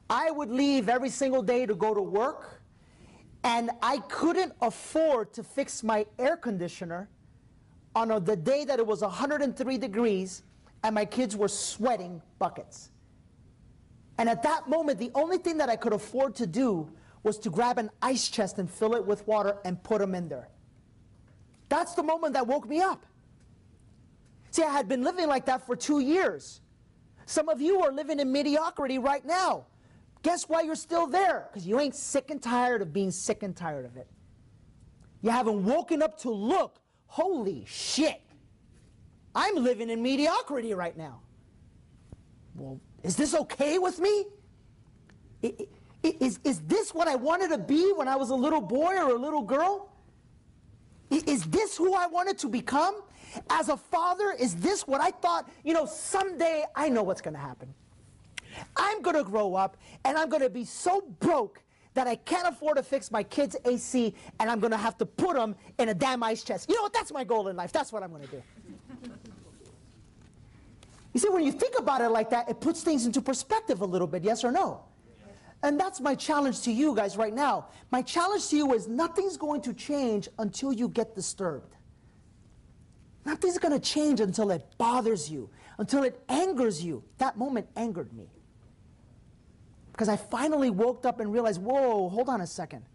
I 0.09 0.31
would 0.31 0.49
leave 0.49 0.89
every 0.89 1.09
single 1.09 1.41
day 1.43 1.65
to 1.65 1.75
go 1.75 1.93
to 1.93 2.01
work, 2.01 2.58
and 3.43 3.71
I 3.81 3.99
couldn't 3.99 4.53
afford 4.61 5.33
to 5.33 5.43
fix 5.43 5.83
my 5.83 6.05
air 6.17 6.35
conditioner 6.35 7.09
on 7.95 8.11
a, 8.11 8.19
the 8.19 8.35
day 8.35 8.65
that 8.65 8.79
it 8.79 8.85
was 8.85 9.01
103 9.01 9.77
degrees 9.77 10.43
and 10.83 10.95
my 10.95 11.05
kids 11.05 11.35
were 11.35 11.47
sweating 11.47 12.21
buckets. 12.37 12.91
And 14.17 14.29
at 14.29 14.43
that 14.43 14.67
moment, 14.67 14.99
the 14.99 15.11
only 15.15 15.37
thing 15.37 15.57
that 15.57 15.69
I 15.69 15.75
could 15.75 15.93
afford 15.93 16.35
to 16.35 16.47
do 16.47 16.89
was 17.23 17.37
to 17.39 17.49
grab 17.49 17.77
an 17.77 17.89
ice 18.01 18.29
chest 18.29 18.59
and 18.59 18.69
fill 18.69 18.95
it 18.95 19.05
with 19.05 19.25
water 19.27 19.57
and 19.65 19.81
put 19.81 19.99
them 19.99 20.15
in 20.15 20.27
there. 20.27 20.49
That's 21.69 21.93
the 21.93 22.03
moment 22.03 22.33
that 22.33 22.47
woke 22.47 22.67
me 22.67 22.81
up. 22.81 23.05
See, 24.51 24.63
I 24.63 24.71
had 24.71 24.87
been 24.87 25.03
living 25.03 25.27
like 25.27 25.45
that 25.45 25.65
for 25.65 25.75
two 25.75 25.99
years. 25.99 26.61
Some 27.25 27.47
of 27.47 27.61
you 27.61 27.81
are 27.81 27.91
living 27.91 28.19
in 28.19 28.31
mediocrity 28.31 28.97
right 28.97 29.23
now. 29.23 29.65
Guess 30.21 30.49
why 30.49 30.61
you're 30.61 30.75
still 30.75 31.07
there? 31.07 31.47
Because 31.49 31.65
you 31.65 31.79
ain't 31.79 31.95
sick 31.95 32.29
and 32.29 32.41
tired 32.41 32.81
of 32.81 32.91
being 32.91 33.11
sick 33.11 33.43
and 33.43 33.55
tired 33.55 33.85
of 33.85 33.95
it. 33.97 34.07
You 35.21 35.29
haven't 35.29 35.63
woken 35.63 36.01
up 36.01 36.17
to 36.19 36.29
look, 36.29 36.79
holy 37.07 37.63
shit, 37.67 38.21
I'm 39.35 39.55
living 39.55 39.89
in 39.89 40.01
mediocrity 40.01 40.73
right 40.73 40.97
now. 40.97 41.21
Well, 42.55 42.79
is 43.03 43.15
this 43.15 43.35
okay 43.35 43.77
with 43.77 43.99
me? 43.99 44.25
Is, 46.03 46.39
is 46.43 46.61
this 46.61 46.93
what 46.93 47.07
I 47.07 47.15
wanted 47.15 47.49
to 47.49 47.57
be 47.57 47.93
when 47.93 48.07
I 48.07 48.15
was 48.15 48.29
a 48.29 48.35
little 48.35 48.61
boy 48.61 48.95
or 48.95 49.11
a 49.11 49.19
little 49.19 49.41
girl? 49.41 49.93
Is 51.09 51.43
this 51.45 51.77
who 51.77 51.93
I 51.93 52.07
wanted 52.07 52.37
to 52.39 52.49
become? 52.49 53.01
As 53.49 53.69
a 53.69 53.77
father, 53.77 54.31
is 54.37 54.55
this 54.55 54.87
what 54.87 55.01
I 55.01 55.11
thought, 55.11 55.49
you 55.63 55.73
know, 55.73 55.85
someday 55.85 56.65
I 56.75 56.89
know 56.89 57.03
what's 57.03 57.21
going 57.21 57.35
to 57.35 57.39
happen. 57.39 57.73
I'm 58.75 59.01
going 59.01 59.15
to 59.15 59.23
grow 59.23 59.55
up 59.55 59.77
and 60.05 60.17
I'm 60.17 60.29
going 60.29 60.41
to 60.41 60.49
be 60.49 60.65
so 60.65 61.01
broke 61.19 61.61
that 61.93 62.07
I 62.07 62.15
can't 62.15 62.47
afford 62.47 62.77
to 62.77 62.83
fix 62.83 63.11
my 63.11 63.23
kids' 63.23 63.55
AC 63.65 64.13
and 64.39 64.49
I'm 64.49 64.59
going 64.59 64.71
to 64.71 64.77
have 64.77 64.97
to 64.99 65.05
put 65.05 65.35
them 65.35 65.55
in 65.77 65.89
a 65.89 65.93
damn 65.93 66.23
ice 66.23 66.43
chest. 66.43 66.69
You 66.69 66.75
know 66.75 66.83
what? 66.83 66.93
That's 66.93 67.11
my 67.11 67.23
goal 67.23 67.47
in 67.47 67.55
life. 67.55 67.71
That's 67.71 67.91
what 67.91 68.03
I'm 68.03 68.11
going 68.11 68.23
to 68.23 68.27
do. 68.27 68.43
You 71.13 71.19
see, 71.19 71.29
when 71.29 71.43
you 71.43 71.51
think 71.51 71.77
about 71.77 72.01
it 72.01 72.09
like 72.09 72.29
that, 72.29 72.49
it 72.49 72.61
puts 72.61 72.83
things 72.83 73.05
into 73.05 73.21
perspective 73.21 73.81
a 73.81 73.85
little 73.85 74.07
bit, 74.07 74.23
yes 74.23 74.43
or 74.43 74.51
no? 74.51 74.83
And 75.63 75.77
that's 75.77 75.99
my 75.99 76.15
challenge 76.15 76.61
to 76.61 76.71
you 76.71 76.95
guys 76.95 77.17
right 77.17 77.33
now. 77.33 77.67
My 77.91 78.01
challenge 78.01 78.47
to 78.49 78.55
you 78.55 78.73
is 78.73 78.87
nothing's 78.87 79.35
going 79.35 79.61
to 79.61 79.73
change 79.73 80.29
until 80.37 80.71
you 80.71 80.87
get 80.87 81.15
disturbed. 81.15 81.75
Nothing's 83.25 83.57
going 83.57 83.73
to 83.73 83.79
change 83.79 84.21
until 84.21 84.51
it 84.51 84.65
bothers 84.77 85.29
you, 85.29 85.49
until 85.77 86.03
it 86.03 86.23
angers 86.29 86.83
you. 86.83 87.03
That 87.17 87.37
moment 87.37 87.67
angered 87.75 88.13
me. 88.13 88.29
Because 89.99 90.07
I 90.07 90.15
finally 90.15 90.69
woke 90.69 91.05
up 91.05 91.19
and 91.19 91.29
realized, 91.29 91.61
whoa, 91.61 92.07
hold 92.07 92.29
on 92.29 92.39
a 92.39 92.47
second. 92.47 92.85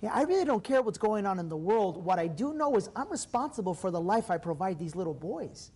Yeah, 0.00 0.12
I 0.14 0.22
really 0.22 0.46
don't 0.46 0.64
care 0.64 0.80
what's 0.80 0.96
going 0.96 1.26
on 1.26 1.38
in 1.38 1.50
the 1.50 1.58
world. 1.58 2.02
What 2.02 2.18
I 2.18 2.26
do 2.26 2.54
know 2.54 2.74
is 2.76 2.88
I'm 2.96 3.10
responsible 3.10 3.74
for 3.74 3.90
the 3.90 4.00
life 4.00 4.30
I 4.30 4.38
provide 4.38 4.78
these 4.78 4.96
little 4.96 5.12
boys. 5.12 5.72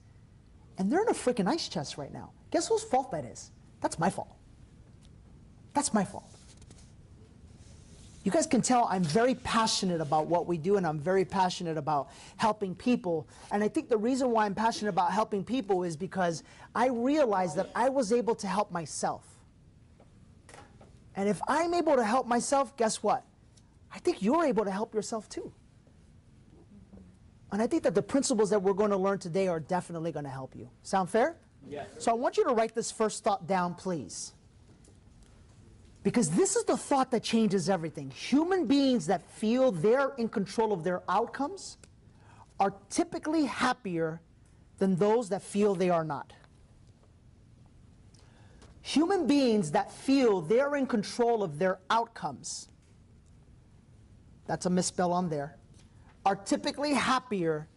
And 0.79 0.91
they're 0.91 1.02
in 1.02 1.09
a 1.09 1.12
freaking 1.12 1.47
ice 1.47 1.69
chest 1.69 1.99
right 1.99 2.11
now. 2.11 2.31
Guess 2.50 2.69
whose 2.69 2.85
fault 2.85 3.11
that 3.11 3.26
is? 3.26 3.50
That's 3.83 3.99
my 3.99 4.09
fault. 4.09 4.35
That's 5.75 5.93
my 5.93 6.07
fault. 6.07 6.25
You 8.25 8.33
guys 8.33 8.47
can 8.47 8.62
tell 8.62 8.88
I'm 8.91 9.05
very 9.05 9.35
passionate 9.35 10.00
about 10.00 10.26
what 10.26 10.47
we 10.47 10.57
do 10.57 10.79
and 10.79 10.87
I'm 10.87 11.00
very 11.00 11.26
passionate 11.26 11.76
about 11.76 12.09
helping 12.38 12.75
people. 12.75 13.29
And 13.50 13.62
I 13.62 13.69
think 13.69 13.91
the 13.91 13.99
reason 13.99 14.31
why 14.31 14.47
I'm 14.47 14.55
passionate 14.55 14.88
about 14.88 15.12
helping 15.12 15.45
people 15.45 15.85
is 15.85 15.99
because 15.99 16.43
I 16.75 16.88
realized 16.88 17.57
that 17.57 17.69
I 17.75 17.91
was 17.91 18.11
able 18.11 18.35
to 18.37 18.47
help 18.47 18.73
myself. 18.73 19.32
And 21.14 21.28
if 21.28 21.40
I'm 21.47 21.75
able 21.75 21.97
to 21.97 22.04
help 22.04 22.26
myself, 22.26 22.76
guess 22.76 23.02
what? 23.02 23.25
I 23.92 23.99
think 23.99 24.23
you're 24.23 24.45
able 24.45 24.64
to 24.64 24.71
help 24.71 24.95
yourself 24.95 25.28
too. 25.28 25.52
And 27.50 27.61
I 27.61 27.66
think 27.66 27.83
that 27.83 27.95
the 27.95 28.02
principles 28.02 28.49
that 28.50 28.62
we're 28.62 28.73
going 28.73 28.90
to 28.90 28.97
learn 28.97 29.19
today 29.19 29.47
are 29.47 29.61
definitely 29.61 30.11
going 30.11 30.25
to 30.25 30.31
help 30.31 30.57
you. 30.57 30.71
Sound 30.83 31.11
fair? 31.11 31.37
Yes. 31.69 31.87
So 31.99 32.11
I 32.11 32.14
want 32.14 32.38
you 32.38 32.45
to 32.45 32.54
write 32.54 32.75
this 32.75 32.90
first 32.90 33.23
thought 33.23 33.47
down, 33.47 33.75
please. 33.75 34.33
Because 36.02 36.31
this 36.31 36.57
is 36.57 36.64
the 36.64 36.76
thought 36.76 37.11
that 37.11 37.23
changes 37.23 37.69
everything. 37.69 38.11
Human 38.11 38.66
beings 38.66 39.07
that 39.07 39.23
feel 39.33 39.71
they're 39.71 40.12
in 40.16 40.28
control 40.28 40.73
of 40.73 40.83
their 40.83 41.02
outcomes 41.09 41.76
are 42.59 42.75
typically 42.88 43.45
happier 43.45 44.21
than 44.78 44.97
those 44.97 45.28
that 45.28 45.42
feel 45.42 45.75
they 45.75 45.90
are 45.90 46.04
not. 46.04 46.33
Human 48.83 49.27
beings 49.27 49.71
that 49.71 49.93
feel 49.93 50.41
they're 50.41 50.75
in 50.75 50.87
control 50.87 51.43
of 51.43 51.59
their 51.59 51.79
outcomes, 51.89 52.69
that's 54.47 54.67
a 54.67 54.71
misspell 54.71 55.12
on 55.12 55.29
there, 55.29 55.57
are 56.27 56.37
typically 56.37 56.93
happier 56.93 57.69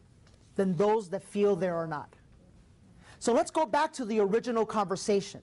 than 0.56 0.76
those 0.76 1.10
that 1.10 1.24
feel 1.24 1.56
they 1.56 1.70
are 1.70 1.88
not. 1.88 2.16
So 3.20 3.34
let's 3.34 3.52
go 3.52 3.66
back 3.66 3.94
to 3.94 4.06
the 4.06 4.20
original 4.20 4.66
conversation. 4.66 5.42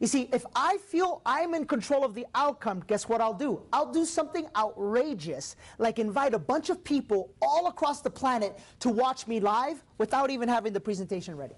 You 0.00 0.06
see, 0.06 0.28
if 0.32 0.44
I 0.54 0.78
feel 0.78 1.22
I'm 1.24 1.54
in 1.54 1.66
control 1.66 2.04
of 2.04 2.14
the 2.14 2.26
outcome, 2.34 2.82
guess 2.86 3.08
what 3.08 3.20
I'll 3.20 3.34
do? 3.34 3.62
I'll 3.72 3.90
do 3.90 4.04
something 4.04 4.46
outrageous, 4.56 5.56
like 5.78 5.98
invite 5.98 6.34
a 6.34 6.38
bunch 6.38 6.68
of 6.68 6.84
people 6.84 7.32
all 7.40 7.66
across 7.66 8.02
the 8.02 8.10
planet 8.10 8.58
to 8.80 8.90
watch 8.90 9.26
me 9.26 9.40
live 9.40 9.82
without 9.98 10.30
even 10.30 10.48
having 10.48 10.72
the 10.72 10.80
presentation 10.80 11.36
ready. 11.36 11.54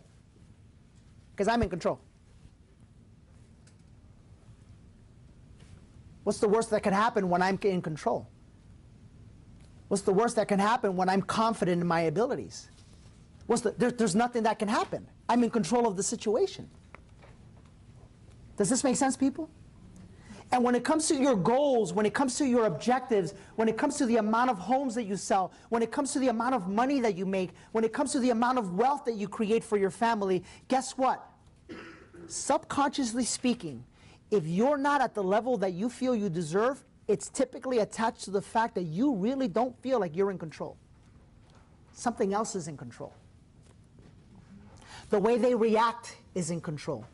Because 1.33 1.49
I'm 1.49 1.63
in 1.63 1.69
control. 1.69 2.01
What's 6.29 6.41
the 6.41 6.49
worst 6.49 6.69
that 6.73 6.83
can 6.83 6.93
happen 6.93 7.31
when 7.31 7.41
I'm 7.41 7.59
in 7.63 7.81
control? 7.81 8.29
What's 9.89 10.03
the 10.03 10.13
worst 10.13 10.37
that 10.37 10.47
can 10.47 10.59
happen 10.59 10.95
when 10.95 11.09
I'm 11.09 11.23
confident 11.23 11.81
in 11.81 11.89
my 11.89 12.01
abilities? 12.01 12.69
What's 13.47 13.63
the, 13.63 13.71
there, 13.71 13.91
there's 13.91 14.15
nothing 14.15 14.43
that 14.43 14.59
can 14.59 14.69
happen. 14.69 15.09
I'm 15.27 15.43
in 15.43 15.49
control 15.49 15.87
of 15.87 15.97
the 15.97 16.03
situation. 16.03 16.69
Does 18.59 18.69
this 18.69 18.85
make 18.85 18.97
sense, 18.97 19.17
people? 19.17 19.49
And 20.53 20.63
when 20.63 20.75
it 20.75 20.85
comes 20.85 21.09
to 21.09 21.15
your 21.15 21.35
goals, 21.35 21.95
when 21.95 22.05
it 22.05 22.13
comes 22.13 22.37
to 22.37 22.45
your 22.45 22.67
objectives, 22.67 23.33
when 23.57 23.67
it 23.67 23.79
comes 23.79 23.97
to 23.97 24.05
the 24.05 24.19
amount 24.19 24.51
of 24.51 24.59
homes 24.59 24.95
that 24.97 25.05
you 25.05 25.17
sell, 25.17 25.51
when 25.71 25.81
it 25.83 25.91
comes 25.91 26.13
to 26.13 26.19
the 26.19 26.29
amount 26.29 26.55
of 26.55 26.69
money 26.69 27.01
that 27.01 27.17
you 27.17 27.25
make, 27.25 27.53
when 27.73 27.85
it 27.85 27.95
comes 27.95 28.13
to 28.13 28.21
the 28.21 28.29
amount 28.29 28.59
of 28.59 28.75
wealth 28.75 29.07
that 29.07 29.15
you 29.15 29.29
create 29.29 29.65
for 29.65 29.79
your 29.79 29.91
family, 29.91 30.45
guess 30.69 30.93
what? 30.99 31.27
Subconsciously 32.27 33.25
speaking, 33.25 33.83
if 34.31 34.47
you're 34.47 34.79
not 34.79 35.01
at 35.01 35.15
the 35.15 35.23
level 35.23 35.57
that 35.59 35.73
you 35.73 35.89
feel 35.89 36.15
you 36.15 36.29
deserve, 36.29 36.85
it's 37.07 37.29
typically 37.29 37.79
attached 37.79 38.25
to 38.25 38.31
the 38.31 38.43
fact 38.43 38.75
that 38.75 38.83
you 38.83 39.15
really 39.15 39.49
don't 39.49 39.77
feel 39.83 39.99
like 39.99 40.15
you're 40.15 40.31
in 40.31 40.39
control. 40.39 40.77
Something 41.93 42.35
else 42.35 42.55
is 42.55 42.69
in 42.69 42.77
control. 42.77 43.13
The 45.11 45.19
way 45.19 45.39
they 45.39 45.55
react 45.55 46.17
is 46.35 46.51
in 46.51 46.61
control. 46.61 47.07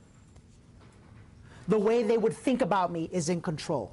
The 1.68 1.78
way 1.78 2.02
they 2.02 2.18
would 2.18 2.34
think 2.34 2.60
about 2.60 2.90
me 2.90 3.08
is 3.12 3.28
in 3.28 3.40
control. 3.40 3.92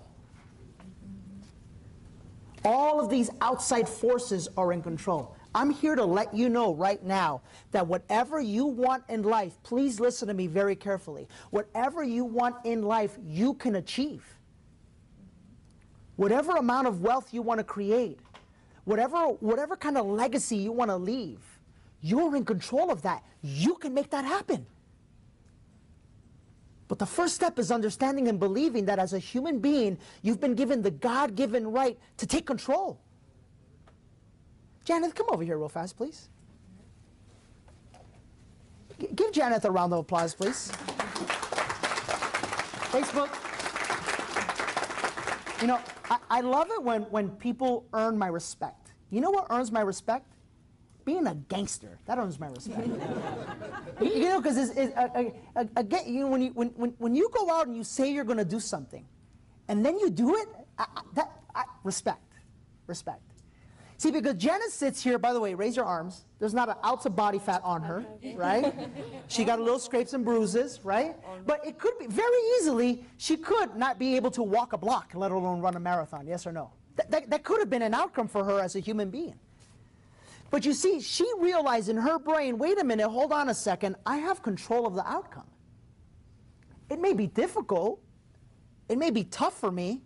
All 2.65 2.99
of 2.99 3.09
these 3.09 3.29
outside 3.39 3.87
forces 3.87 4.47
are 4.57 4.73
in 4.73 4.81
control. 4.81 5.35
I'm 5.53 5.69
here 5.69 5.95
to 5.95 6.05
let 6.05 6.33
you 6.33 6.49
know 6.49 6.73
right 6.73 7.03
now 7.03 7.41
that 7.71 7.85
whatever 7.85 8.39
you 8.39 8.65
want 8.65 9.03
in 9.09 9.23
life, 9.23 9.53
please 9.63 9.99
listen 9.99 10.27
to 10.29 10.33
me 10.33 10.47
very 10.47 10.75
carefully. 10.75 11.27
Whatever 11.49 12.03
you 12.03 12.23
want 12.23 12.55
in 12.65 12.83
life, 12.83 13.17
you 13.25 13.53
can 13.55 13.75
achieve. 13.75 14.23
Whatever 16.15 16.55
amount 16.55 16.87
of 16.87 17.01
wealth 17.01 17.33
you 17.33 17.41
want 17.41 17.59
to 17.59 17.63
create, 17.63 18.19
whatever, 18.85 19.17
whatever 19.39 19.75
kind 19.75 19.97
of 19.97 20.05
legacy 20.05 20.55
you 20.55 20.71
want 20.71 20.89
to 20.89 20.95
leave, 20.95 21.39
you're 22.01 22.35
in 22.35 22.45
control 22.45 22.89
of 22.89 23.01
that. 23.01 23.23
You 23.41 23.75
can 23.75 23.93
make 23.93 24.09
that 24.11 24.23
happen. 24.23 24.65
But 26.87 26.99
the 26.99 27.05
first 27.05 27.35
step 27.35 27.57
is 27.59 27.71
understanding 27.71 28.27
and 28.27 28.39
believing 28.39 28.85
that 28.85 28.99
as 28.99 29.13
a 29.13 29.19
human 29.19 29.59
being, 29.59 29.97
you've 30.21 30.41
been 30.41 30.55
given 30.55 30.81
the 30.81 30.91
God 30.91 31.35
given 31.35 31.71
right 31.71 31.97
to 32.17 32.27
take 32.27 32.45
control. 32.45 32.99
Janet, 34.83 35.15
come 35.15 35.27
over 35.29 35.43
here 35.43 35.57
real 35.57 35.69
fast, 35.69 35.97
please. 35.97 36.29
G- 38.99 39.09
give 39.15 39.31
Janet 39.31 39.65
a 39.65 39.71
round 39.71 39.93
of 39.93 39.99
applause, 39.99 40.33
please. 40.33 40.71
Facebook. 42.91 43.29
You 45.61 45.67
know, 45.67 45.79
I, 46.09 46.17
I 46.29 46.41
love 46.41 46.69
it 46.71 46.81
when, 46.83 47.03
when 47.03 47.29
people 47.29 47.85
earn 47.93 48.17
my 48.17 48.27
respect. 48.27 48.93
You 49.11 49.21
know 49.21 49.29
what 49.29 49.47
earns 49.49 49.71
my 49.71 49.81
respect? 49.81 50.25
being 51.05 51.27
a 51.27 51.35
gangster. 51.35 51.99
That 52.05 52.17
earns 52.17 52.39
my 52.39 52.47
respect. 52.47 52.87
you, 54.01 54.19
know, 54.19 54.41
because 54.41 54.57
again, 55.75 56.03
you 56.07 56.21
know, 56.21 56.27
when 56.27 56.41
you 56.41 56.51
when, 56.51 56.69
when, 56.69 56.91
when 56.97 57.15
you 57.15 57.29
go 57.33 57.49
out 57.49 57.67
and 57.67 57.75
you 57.75 57.83
say 57.83 58.11
you're 58.11 58.23
going 58.23 58.37
to 58.37 58.45
do 58.45 58.59
something, 58.59 59.05
and 59.67 59.85
then 59.85 59.99
you 59.99 60.09
do 60.09 60.35
it, 60.35 60.47
I, 60.77 60.85
I, 60.95 61.01
that 61.15 61.31
I, 61.55 61.63
respect, 61.83 62.33
respect. 62.87 63.21
See, 64.01 64.09
because 64.09 64.33
Janice 64.33 64.73
sits 64.73 65.03
here, 65.03 65.19
by 65.19 65.31
the 65.31 65.39
way, 65.39 65.53
raise 65.53 65.75
your 65.75 65.85
arms. 65.85 66.25
There's 66.39 66.55
not 66.55 66.69
an 66.69 66.75
ounce 66.83 67.05
of 67.05 67.15
body 67.15 67.37
fat 67.37 67.61
on 67.63 67.83
her, 67.83 68.03
right? 68.33 68.73
she 69.27 69.43
got 69.43 69.59
a 69.59 69.61
little 69.61 69.77
scrapes 69.77 70.13
and 70.13 70.25
bruises, 70.25 70.79
right? 70.83 71.15
But 71.45 71.63
it 71.67 71.77
could 71.77 71.99
be, 71.99 72.07
very 72.07 72.39
easily, 72.57 73.05
she 73.17 73.37
could 73.37 73.75
not 73.75 73.99
be 73.99 74.15
able 74.15 74.31
to 74.31 74.41
walk 74.41 74.73
a 74.73 74.77
block, 74.79 75.11
let 75.13 75.29
alone 75.29 75.61
run 75.61 75.75
a 75.75 75.79
marathon, 75.79 76.25
yes 76.25 76.47
or 76.47 76.51
no? 76.51 76.71
That, 76.95 77.11
that, 77.11 77.29
that 77.29 77.43
could 77.43 77.59
have 77.59 77.69
been 77.69 77.83
an 77.83 77.93
outcome 77.93 78.27
for 78.27 78.43
her 78.43 78.59
as 78.59 78.75
a 78.75 78.79
human 78.79 79.11
being. 79.11 79.37
But 80.49 80.65
you 80.65 80.73
see, 80.73 80.99
she 80.99 81.31
realized 81.37 81.87
in 81.87 81.97
her 81.97 82.17
brain, 82.17 82.57
wait 82.57 82.81
a 82.81 82.83
minute, 82.83 83.07
hold 83.07 83.31
on 83.31 83.49
a 83.49 83.53
second, 83.53 83.97
I 84.07 84.17
have 84.17 84.41
control 84.41 84.87
of 84.87 84.95
the 84.95 85.07
outcome. 85.07 85.45
It 86.89 86.99
may 86.99 87.13
be 87.13 87.27
difficult, 87.27 88.01
it 88.89 88.97
may 88.97 89.11
be 89.11 89.25
tough 89.25 89.59
for 89.59 89.69
me, 89.69 90.01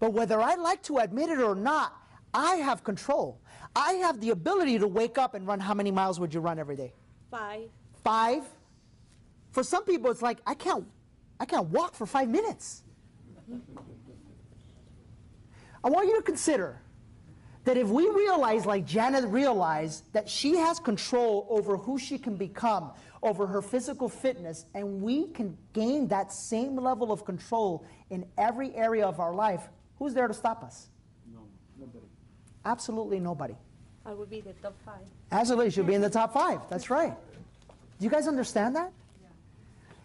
but 0.00 0.14
whether 0.14 0.40
I 0.40 0.54
like 0.54 0.82
to 0.84 0.96
admit 0.96 1.28
it 1.28 1.40
or 1.40 1.54
not, 1.54 2.01
I 2.34 2.56
have 2.56 2.82
control. 2.84 3.40
I 3.74 3.92
have 3.94 4.20
the 4.20 4.30
ability 4.30 4.78
to 4.78 4.86
wake 4.86 5.18
up 5.18 5.34
and 5.34 5.46
run. 5.46 5.60
How 5.60 5.74
many 5.74 5.90
miles 5.90 6.18
would 6.20 6.32
you 6.32 6.40
run 6.40 6.58
every 6.58 6.76
day? 6.76 6.92
Five. 7.30 7.68
Five? 8.04 8.44
For 9.50 9.62
some 9.62 9.84
people, 9.84 10.10
it's 10.10 10.22
like, 10.22 10.38
I 10.46 10.54
can't, 10.54 10.86
I 11.38 11.44
can't 11.44 11.68
walk 11.68 11.94
for 11.94 12.06
five 12.06 12.28
minutes. 12.28 12.82
I 15.84 15.90
want 15.90 16.08
you 16.08 16.16
to 16.16 16.22
consider 16.22 16.80
that 17.64 17.76
if 17.76 17.88
we 17.88 18.08
realize, 18.08 18.66
like 18.66 18.86
Janet 18.86 19.24
realized, 19.26 20.04
that 20.12 20.28
she 20.28 20.56
has 20.56 20.78
control 20.78 21.46
over 21.48 21.76
who 21.76 21.98
she 21.98 22.18
can 22.18 22.36
become, 22.36 22.92
over 23.22 23.46
her 23.46 23.62
physical 23.62 24.08
fitness, 24.08 24.66
and 24.74 25.00
we 25.00 25.28
can 25.28 25.56
gain 25.72 26.08
that 26.08 26.32
same 26.32 26.76
level 26.76 27.12
of 27.12 27.24
control 27.24 27.84
in 28.10 28.26
every 28.36 28.74
area 28.74 29.06
of 29.06 29.20
our 29.20 29.34
life, 29.34 29.68
who's 29.98 30.12
there 30.14 30.26
to 30.28 30.34
stop 30.34 30.64
us? 30.64 30.88
Absolutely 32.64 33.20
nobody. 33.20 33.54
I 34.04 34.12
would 34.12 34.30
be 34.30 34.40
the 34.40 34.52
top 34.54 34.74
five. 34.84 35.02
Absolutely, 35.30 35.70
she'll 35.70 35.84
be 35.84 35.94
in 35.94 36.00
the 36.00 36.10
top 36.10 36.32
five. 36.32 36.60
That's 36.68 36.90
right. 36.90 37.14
Do 37.98 38.04
you 38.04 38.10
guys 38.10 38.26
understand 38.26 38.74
that? 38.76 38.92
Yeah. 39.22 39.28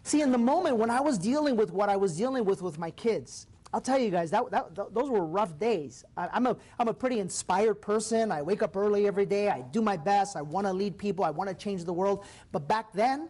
See, 0.04 0.22
in 0.22 0.30
the 0.30 0.38
moment 0.38 0.76
when 0.76 0.90
I 0.90 1.00
was 1.00 1.18
dealing 1.18 1.56
with 1.56 1.72
what 1.72 1.88
I 1.88 1.96
was 1.96 2.16
dealing 2.16 2.44
with 2.44 2.62
with 2.62 2.78
my 2.78 2.90
kids, 2.92 3.46
I'll 3.72 3.80
tell 3.80 3.98
you 3.98 4.10
guys, 4.10 4.30
that, 4.30 4.50
that, 4.50 4.74
th- 4.74 4.88
those 4.92 5.10
were 5.10 5.24
rough 5.24 5.58
days. 5.58 6.04
I, 6.16 6.28
I'm, 6.32 6.46
a, 6.46 6.56
I'm 6.78 6.88
a 6.88 6.94
pretty 6.94 7.18
inspired 7.18 7.82
person. 7.82 8.32
I 8.32 8.40
wake 8.40 8.62
up 8.62 8.76
early 8.76 9.06
every 9.06 9.26
day. 9.26 9.50
I 9.50 9.60
do 9.60 9.82
my 9.82 9.96
best. 9.96 10.36
I 10.36 10.42
want 10.42 10.66
to 10.66 10.72
lead 10.72 10.96
people. 10.96 11.24
I 11.24 11.30
want 11.30 11.50
to 11.50 11.54
change 11.54 11.84
the 11.84 11.92
world. 11.92 12.24
But 12.50 12.66
back 12.66 12.92
then, 12.92 13.28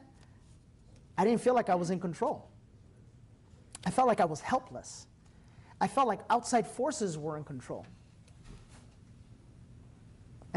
I 1.16 1.24
didn't 1.24 1.40
feel 1.40 1.54
like 1.54 1.68
I 1.68 1.74
was 1.74 1.90
in 1.90 1.98
control. 1.98 2.48
I 3.84 3.90
felt 3.90 4.06
like 4.06 4.20
I 4.20 4.26
was 4.26 4.40
helpless. 4.40 5.06
I 5.80 5.88
felt 5.88 6.06
like 6.06 6.20
outside 6.30 6.66
forces 6.66 7.18
were 7.18 7.36
in 7.36 7.44
control. 7.44 7.84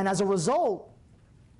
And 0.01 0.09
as 0.09 0.19
a 0.19 0.25
result, 0.25 0.89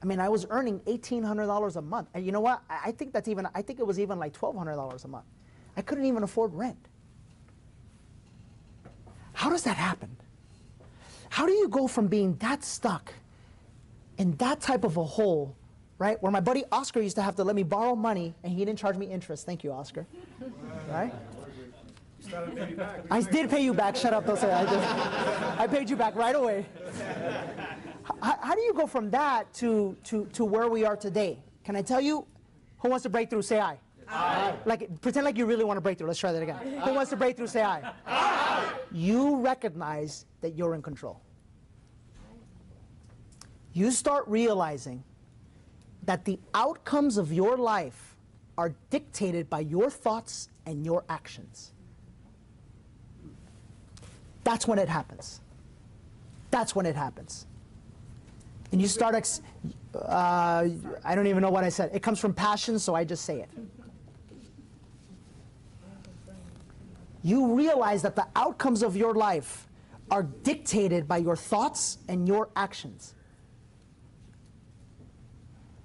I 0.01 0.07
mean, 0.07 0.19
I 0.19 0.27
was 0.27 0.48
earning 0.50 0.79
$1,800 0.79 1.75
a 1.75 1.81
month. 1.83 2.07
And 2.15 2.25
you 2.25 2.31
know 2.31 2.39
what? 2.39 2.63
I 2.67 2.91
think 2.91 3.13
that's 3.13 3.27
even, 3.27 3.48
I 3.53 3.62
think 3.62 3.77
it 3.77 3.86
was 3.86 4.00
even 4.00 4.17
like 4.17 4.33
$1,200 4.33 5.05
a 5.05 5.07
month. 5.07 5.25
I 5.77 5.83
couldn't 5.83 6.05
even 6.05 6.24
afford 6.24 6.51
rent. 6.55 6.88
How 9.33 9.51
does 9.51 9.62
that 9.62 9.77
happen? 9.77 10.17
How 11.29 11.45
do 11.45 11.51
you 11.51 11.69
go 11.69 11.86
from 11.86 12.07
being 12.07 12.36
that 12.38 12.63
stuck 12.63 13.13
in 14.17 14.36
that 14.38 14.60
type 14.60 14.86
of 14.86 14.98
a 14.98 15.03
hole, 15.03 15.55
right? 16.00 16.19
Where 16.24 16.31
my 16.31 16.39
buddy 16.39 16.63
Oscar 16.71 17.00
used 17.00 17.17
to 17.17 17.21
have 17.21 17.36
to 17.36 17.43
let 17.43 17.55
me 17.55 17.62
borrow 17.62 17.95
money 17.95 18.33
and 18.43 18.51
he 18.51 18.65
didn't 18.65 18.79
charge 18.79 18.98
me 18.98 19.05
interest. 19.05 19.45
Thank 19.45 19.63
you, 19.63 19.71
Oscar. 19.71 20.07
Right? 20.89 21.13
I 23.12 23.21
did 23.21 23.51
pay 23.51 23.63
you 23.63 23.75
back. 23.75 23.95
Shut 23.95 24.13
up, 24.13 24.25
don't 24.25 24.39
say 24.39 24.48
that. 24.48 24.67
I, 24.67 24.71
did. 24.71 25.60
I 25.60 25.67
paid 25.67 25.91
you 25.91 25.95
back 25.95 26.15
right 26.15 26.36
away. 26.36 26.65
How, 28.22 28.38
how 28.41 28.55
do 28.55 28.62
you 28.62 28.74
go 28.74 28.88
from 28.88 29.10
that 29.12 29.53
to, 29.55 29.95
to, 30.06 30.25
to 30.34 30.45
where 30.45 30.67
we 30.67 30.86
are 30.86 30.95
today? 30.95 31.39
Can 31.63 31.75
I 31.75 31.82
tell 31.82 32.02
you? 32.02 32.25
Who 32.80 32.89
wants 32.89 33.04
to 33.04 33.10
break 33.10 33.30
through? 33.30 33.43
Say 33.43 33.60
aye. 33.60 33.78
Aye. 34.08 34.56
Like, 34.65 35.02
pretend 35.02 35.25
like 35.25 35.38
you 35.38 35.45
really 35.45 35.63
want 35.63 35.78
to 35.78 35.82
break 35.82 35.97
through. 35.97 36.08
Let's 36.08 36.19
try 36.19 36.32
that 36.32 36.41
again. 36.41 36.58
Who 36.84 36.93
wants 36.93 37.12
to 37.12 37.15
break 37.15 37.38
through? 37.38 37.47
Say 37.47 37.62
aye. 37.62 37.93
aye. 38.06 38.73
You 38.91 39.38
recognize 39.38 40.25
that 40.41 40.56
you're 40.58 40.75
in 40.75 40.82
control. 40.82 41.21
You 43.73 43.91
start 43.91 44.28
realizing 44.28 45.04
that 46.04 46.25
the 46.25 46.39
outcomes 46.54 47.17
of 47.17 47.32
your 47.32 47.56
life 47.56 48.17
are 48.58 48.73
dictated 48.89 49.49
by 49.49 49.62
your 49.62 49.89
thoughts 49.89 50.49
and 50.65 50.84
your 50.84 51.06
actions. 51.08 51.71
That's 54.43 54.67
when 54.67 54.80
it 54.80 54.89
happens. 54.89 55.39
That's 56.49 56.75
when 56.75 56.86
it 56.86 56.95
happens. 56.95 57.45
And 58.71 58.81
you 58.81 58.88
start, 58.88 59.15
ex- 59.15 59.41
uh, 59.95 60.67
I 61.03 61.15
don't 61.15 61.27
even 61.27 61.41
know 61.41 61.49
what 61.49 61.63
I 61.63 61.69
said. 61.69 61.91
It 61.93 62.01
comes 62.01 62.19
from 62.19 62.34
passion, 62.34 62.79
so 62.79 62.95
I 62.95 63.03
just 63.03 63.25
say 63.25 63.41
it. 63.41 63.49
You 67.23 67.53
realize 67.53 68.01
that 68.01 68.15
the 68.15 68.27
outcomes 68.36 68.81
of 68.81 68.95
your 68.95 69.13
life 69.13 69.67
are 70.10 70.23
dictated 70.23 71.07
by 71.07 71.17
your 71.17 71.36
thoughts 71.36 71.99
and 72.07 72.27
your 72.27 72.49
actions. 72.55 73.13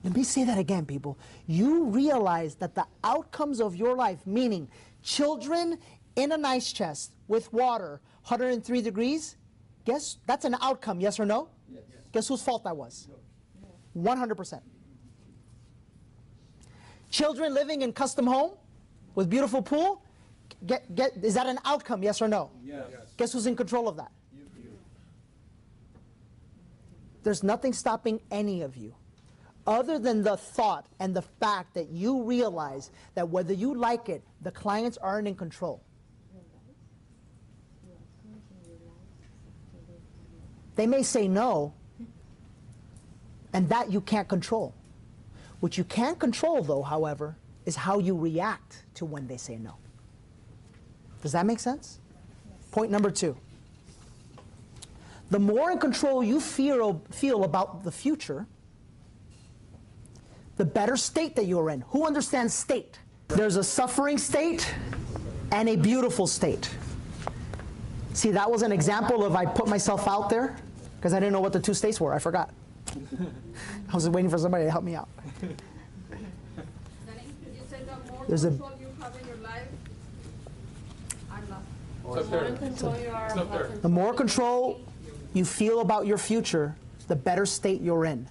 Let 0.03 0.15
me 0.15 0.23
say 0.23 0.45
that 0.45 0.57
again, 0.57 0.87
people. 0.87 1.19
You 1.47 1.87
realize 1.87 2.55
that 2.57 2.75
the 2.75 2.87
outcomes 3.03 3.61
of 3.61 3.75
your 3.75 3.95
life, 3.95 4.25
meaning 4.25 4.69
children 5.03 5.79
in 6.15 6.33
an 6.33 6.45
ice 6.45 6.73
chest 6.73 7.13
with 7.29 7.53
water, 7.53 8.01
103 8.23 8.81
degrees, 8.83 9.37
guess 9.85 10.19
that's 10.27 10.45
an 10.45 10.57
outcome, 10.63 11.01
yes 11.01 11.19
or 11.19 11.27
no? 11.27 11.49
Guess 12.13 12.29
whose 12.29 12.43
fault 12.43 12.65
that 12.65 12.77
was? 12.77 13.09
100%. 13.97 14.61
Children 17.11 17.55
living 17.55 17.83
in 17.83 17.93
custom 17.93 18.27
home 18.27 18.53
with 19.15 19.31
beautiful 19.31 19.63
pool, 19.63 20.03
get, 20.67 20.95
get, 20.95 21.13
is 21.23 21.35
that 21.35 21.47
an 21.47 21.59
outcome, 21.65 22.03
yes 22.03 22.21
or 22.21 22.29
no? 22.29 22.51
Yes. 22.65 22.85
Guess 23.17 23.33
who's 23.33 23.47
in 23.47 23.57
control 23.57 23.89
of 23.89 23.97
that? 23.97 24.11
There's 27.23 27.43
nothing 27.43 27.73
stopping 27.73 28.21
any 28.31 28.63
of 28.63 28.77
you 28.77 28.95
other 29.67 29.99
than 29.99 30.23
the 30.23 30.37
thought 30.37 30.87
and 31.01 31.15
the 31.15 31.23
fact 31.23 31.75
that 31.75 31.89
you 31.89 32.23
realize 32.23 32.91
that 33.15 33.29
whether 33.29 33.53
you 33.53 33.75
like 33.75 34.09
it, 34.09 34.23
the 34.43 34.51
clients 34.51 34.97
aren't 34.99 35.27
in 35.27 35.35
control. 35.35 35.83
They 40.77 40.87
may 40.87 41.03
say 41.03 41.27
no, 41.27 41.75
and 43.57 43.71
that 43.71 43.91
you 43.91 44.03
can't 44.03 44.29
control. 44.29 44.75
What 45.61 45.79
you 45.79 45.85
can 45.85 46.17
control, 46.17 46.63
though, 46.63 46.83
however, 46.83 47.37
is 47.65 47.75
how 47.75 47.99
you 47.99 48.15
react 48.15 48.85
to 48.97 49.07
when 49.07 49.27
they 49.27 49.39
say 49.39 49.57
no. 49.57 49.77
Does 51.23 51.33
that 51.33 51.47
make 51.47 51.59
sense? 51.59 51.99
Point 52.71 52.91
number 52.91 53.11
two. 53.11 53.35
The 55.31 55.39
more 55.39 55.71
in 55.71 55.79
control 55.79 56.23
you 56.23 56.39
feel, 56.39 57.01
feel 57.11 57.45
about 57.45 57.83
the 57.83 57.91
future, 57.91 58.47
the 60.59 60.67
better 60.67 60.99
state 60.99 61.35
that 61.37 61.47
you're 61.47 61.71
in. 61.71 61.81
Who 61.89 62.07
understands 62.07 62.53
state? 62.53 62.99
There's 63.29 63.57
a 63.57 63.65
suffering 63.65 64.19
state 64.19 64.71
and 65.51 65.71
a 65.71 65.77
beautiful 65.77 66.27
state. 66.27 66.69
See, 68.13 68.33
that 68.33 68.51
was 68.51 68.61
an 68.61 68.71
example 68.71 69.25
of 69.25 69.35
I 69.35 69.47
put 69.47 69.67
myself 69.67 70.07
out 70.07 70.29
there 70.29 70.59
because 70.99 71.15
I 71.15 71.21
didn't 71.21 71.33
know 71.33 71.41
what 71.41 71.55
the 71.55 71.61
two 71.61 71.75
states 71.75 71.99
were. 71.99 72.13
I 72.13 72.19
forgot. 72.19 72.51
I 73.91 73.95
was 73.95 74.09
waiting 74.09 74.31
for 74.31 74.39
somebody 74.39 74.65
to 74.65 74.71
help 74.71 74.85
me 74.85 74.95
out. 74.95 75.09
Danny, 75.41 75.55
you 77.45 77.61
said 77.69 77.89
that 77.89 78.11
more 78.11 78.25
There's 78.29 78.45
a- 78.45 78.49
control 78.51 78.73
you 78.81 78.87
have 79.03 79.15
in 79.21 79.27
your 79.29 79.37
life. 79.39 79.69
I'm 81.31 81.49
not. 81.49 81.63
It's 82.09 82.17
up 82.17 82.31
More 82.31 82.41
there. 82.41 82.45
in 82.45 82.57
control 82.59 82.97
you 82.99 83.09
are, 83.11 83.27
It's 83.27 83.37
up 83.37 83.49
more 83.49 83.59
there. 83.59 83.67
control 83.67 83.81
The 83.83 83.89
more 83.89 84.15
control 84.15 84.81
you 85.35 85.45
feel 85.45 85.81
about 85.81 86.07
your 86.07 86.19
future, 86.19 86.75
the 87.09 87.17
better 87.17 87.47
state 87.47 87.81
you're 87.81 88.05
in. 88.05 88.27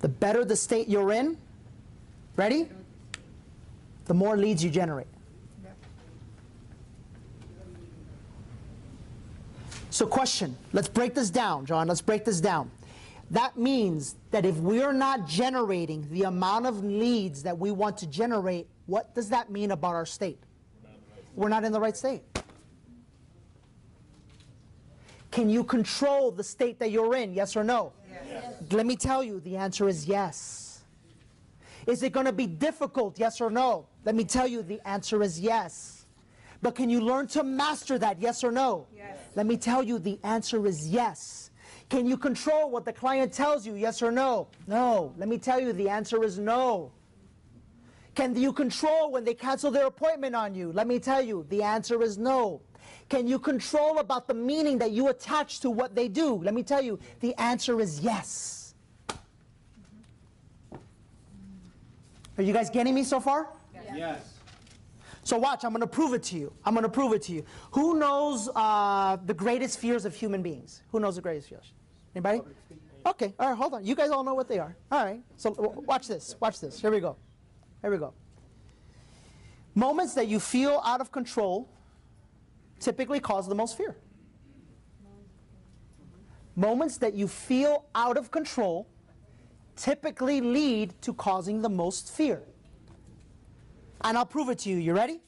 The 0.00 0.08
better 0.08 0.44
the 0.44 0.56
state 0.56 0.88
you're 0.88 1.12
in, 1.12 1.36
ready? 2.36 2.68
The 4.06 4.14
more 4.14 4.36
leads 4.36 4.64
you 4.64 4.70
generate. 4.70 5.06
So, 9.90 10.06
question 10.06 10.56
let's 10.72 10.88
break 10.88 11.14
this 11.14 11.30
down, 11.30 11.66
John. 11.66 11.86
Let's 11.88 12.00
break 12.00 12.24
this 12.24 12.40
down. 12.40 12.70
That 13.30 13.56
means 13.56 14.16
that 14.32 14.44
if 14.44 14.56
we're 14.56 14.92
not 14.92 15.26
generating 15.26 16.08
the 16.10 16.24
amount 16.24 16.66
of 16.66 16.82
leads 16.82 17.44
that 17.44 17.56
we 17.56 17.70
want 17.70 17.96
to 17.98 18.06
generate, 18.08 18.66
what 18.86 19.14
does 19.14 19.28
that 19.28 19.50
mean 19.50 19.70
about 19.70 19.94
our 19.94 20.06
state? 20.06 20.42
We're 21.36 21.48
not 21.48 21.62
in 21.62 21.70
the 21.70 21.80
right 21.80 21.96
state. 21.96 22.22
Can 25.30 25.48
you 25.48 25.62
control 25.62 26.32
the 26.32 26.42
state 26.42 26.80
that 26.80 26.90
you're 26.90 27.14
in? 27.14 27.32
Yes 27.32 27.56
or 27.56 27.62
no? 27.62 27.92
Yes. 28.28 28.54
Let 28.72 28.84
me 28.84 28.96
tell 28.96 29.22
you, 29.22 29.38
the 29.40 29.56
answer 29.56 29.88
is 29.88 30.06
yes. 30.06 30.82
Is 31.86 32.02
it 32.02 32.12
going 32.12 32.26
to 32.26 32.32
be 32.32 32.46
difficult, 32.46 33.18
yes 33.18 33.40
or 33.40 33.48
no? 33.48 33.86
Let 34.04 34.16
me 34.16 34.24
tell 34.24 34.46
you, 34.46 34.62
the 34.62 34.80
answer 34.84 35.22
is 35.22 35.38
yes. 35.38 36.06
But 36.62 36.74
can 36.74 36.90
you 36.90 37.00
learn 37.00 37.26
to 37.28 37.44
master 37.44 37.96
that, 37.98 38.20
yes 38.20 38.42
or 38.42 38.50
no? 38.50 38.86
Yes. 38.94 39.16
Let 39.36 39.46
me 39.46 39.56
tell 39.56 39.82
you, 39.82 39.98
the 39.98 40.18
answer 40.24 40.66
is 40.66 40.88
yes. 40.88 41.49
Can 41.90 42.06
you 42.06 42.16
control 42.16 42.70
what 42.70 42.84
the 42.84 42.92
client 42.92 43.32
tells 43.32 43.66
you, 43.66 43.74
yes 43.74 44.00
or 44.00 44.12
no? 44.12 44.46
No. 44.68 45.12
Let 45.18 45.28
me 45.28 45.38
tell 45.38 45.60
you, 45.60 45.72
the 45.72 45.88
answer 45.88 46.22
is 46.22 46.38
no. 46.38 46.92
Can 48.14 48.36
you 48.36 48.52
control 48.52 49.10
when 49.10 49.24
they 49.24 49.34
cancel 49.34 49.72
their 49.72 49.86
appointment 49.86 50.36
on 50.36 50.54
you? 50.54 50.70
Let 50.72 50.86
me 50.86 51.00
tell 51.00 51.20
you, 51.20 51.44
the 51.48 51.64
answer 51.64 52.00
is 52.02 52.16
no. 52.16 52.62
Can 53.08 53.26
you 53.26 53.40
control 53.40 53.98
about 53.98 54.28
the 54.28 54.34
meaning 54.34 54.78
that 54.78 54.92
you 54.92 55.08
attach 55.08 55.58
to 55.60 55.70
what 55.70 55.96
they 55.96 56.06
do? 56.06 56.36
Let 56.36 56.54
me 56.54 56.62
tell 56.62 56.80
you, 56.80 56.98
the 57.18 57.34
answer 57.40 57.80
is 57.80 58.00
yes. 58.00 58.74
Are 62.38 62.42
you 62.42 62.52
guys 62.52 62.70
getting 62.70 62.94
me 62.94 63.02
so 63.02 63.18
far? 63.18 63.48
Yes. 63.92 64.38
So 65.24 65.38
watch, 65.38 65.64
I'm 65.64 65.70
going 65.70 65.80
to 65.80 65.88
prove 65.88 66.14
it 66.14 66.22
to 66.24 66.36
you. 66.38 66.52
I'm 66.64 66.72
going 66.72 66.84
to 66.84 66.88
prove 66.88 67.12
it 67.14 67.22
to 67.22 67.32
you. 67.32 67.44
Who 67.72 67.98
knows 67.98 68.48
uh, 68.54 69.16
the 69.26 69.34
greatest 69.34 69.80
fears 69.80 70.04
of 70.04 70.14
human 70.14 70.40
beings? 70.40 70.82
Who 70.92 71.00
knows 71.00 71.16
the 71.16 71.22
greatest 71.22 71.48
fears? 71.48 71.72
Anybody? 72.14 72.42
Okay, 73.06 73.34
all 73.38 73.48
right, 73.48 73.56
hold 73.56 73.74
on. 73.74 73.84
You 73.84 73.94
guys 73.94 74.10
all 74.10 74.24
know 74.24 74.34
what 74.34 74.48
they 74.48 74.58
are. 74.58 74.76
All 74.90 75.04
right, 75.04 75.22
so 75.36 75.54
watch 75.86 76.08
this. 76.08 76.36
Watch 76.40 76.60
this. 76.60 76.80
Here 76.80 76.90
we 76.90 77.00
go. 77.00 77.16
Here 77.82 77.90
we 77.90 77.98
go. 77.98 78.12
Moments 79.74 80.14
that 80.14 80.26
you 80.26 80.40
feel 80.40 80.82
out 80.84 81.00
of 81.00 81.10
control 81.12 81.68
typically 82.78 83.20
cause 83.20 83.48
the 83.48 83.54
most 83.54 83.76
fear. 83.76 83.96
Moments 86.56 86.98
that 86.98 87.14
you 87.14 87.28
feel 87.28 87.86
out 87.94 88.16
of 88.16 88.30
control 88.30 88.88
typically 89.76 90.40
lead 90.40 91.00
to 91.02 91.14
causing 91.14 91.62
the 91.62 91.70
most 91.70 92.12
fear. 92.14 92.42
And 94.02 94.18
I'll 94.18 94.26
prove 94.26 94.48
it 94.50 94.58
to 94.60 94.70
you. 94.70 94.76
You 94.76 94.92
ready? 94.92 95.20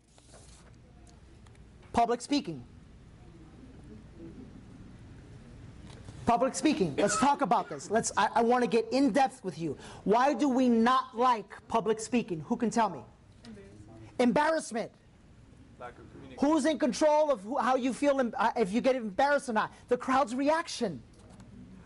Public 1.92 2.20
speaking. 2.20 2.64
Public 6.26 6.54
speaking. 6.54 6.94
Let's 6.96 7.18
talk 7.18 7.40
about 7.40 7.68
this. 7.68 7.90
Let's. 7.90 8.12
I, 8.16 8.28
I 8.36 8.42
want 8.42 8.62
to 8.62 8.68
get 8.68 8.86
in 8.92 9.10
depth 9.10 9.42
with 9.42 9.58
you. 9.58 9.76
Why 10.04 10.34
do 10.34 10.48
we 10.48 10.68
not 10.68 11.16
like 11.16 11.54
public 11.68 11.98
speaking? 12.00 12.44
Who 12.46 12.56
can 12.56 12.70
tell 12.70 12.90
me? 12.90 13.00
Embarrassment. 14.18 14.90
Who's 16.38 16.64
in 16.64 16.78
control 16.78 17.30
of 17.30 17.40
who, 17.42 17.58
how 17.58 17.76
you 17.76 17.92
feel 17.92 18.20
uh, 18.36 18.50
if 18.56 18.72
you 18.72 18.80
get 18.80 18.96
embarrassed 18.96 19.48
or 19.48 19.52
not? 19.52 19.72
The 19.88 19.96
crowd's 19.96 20.34
reaction. 20.34 21.02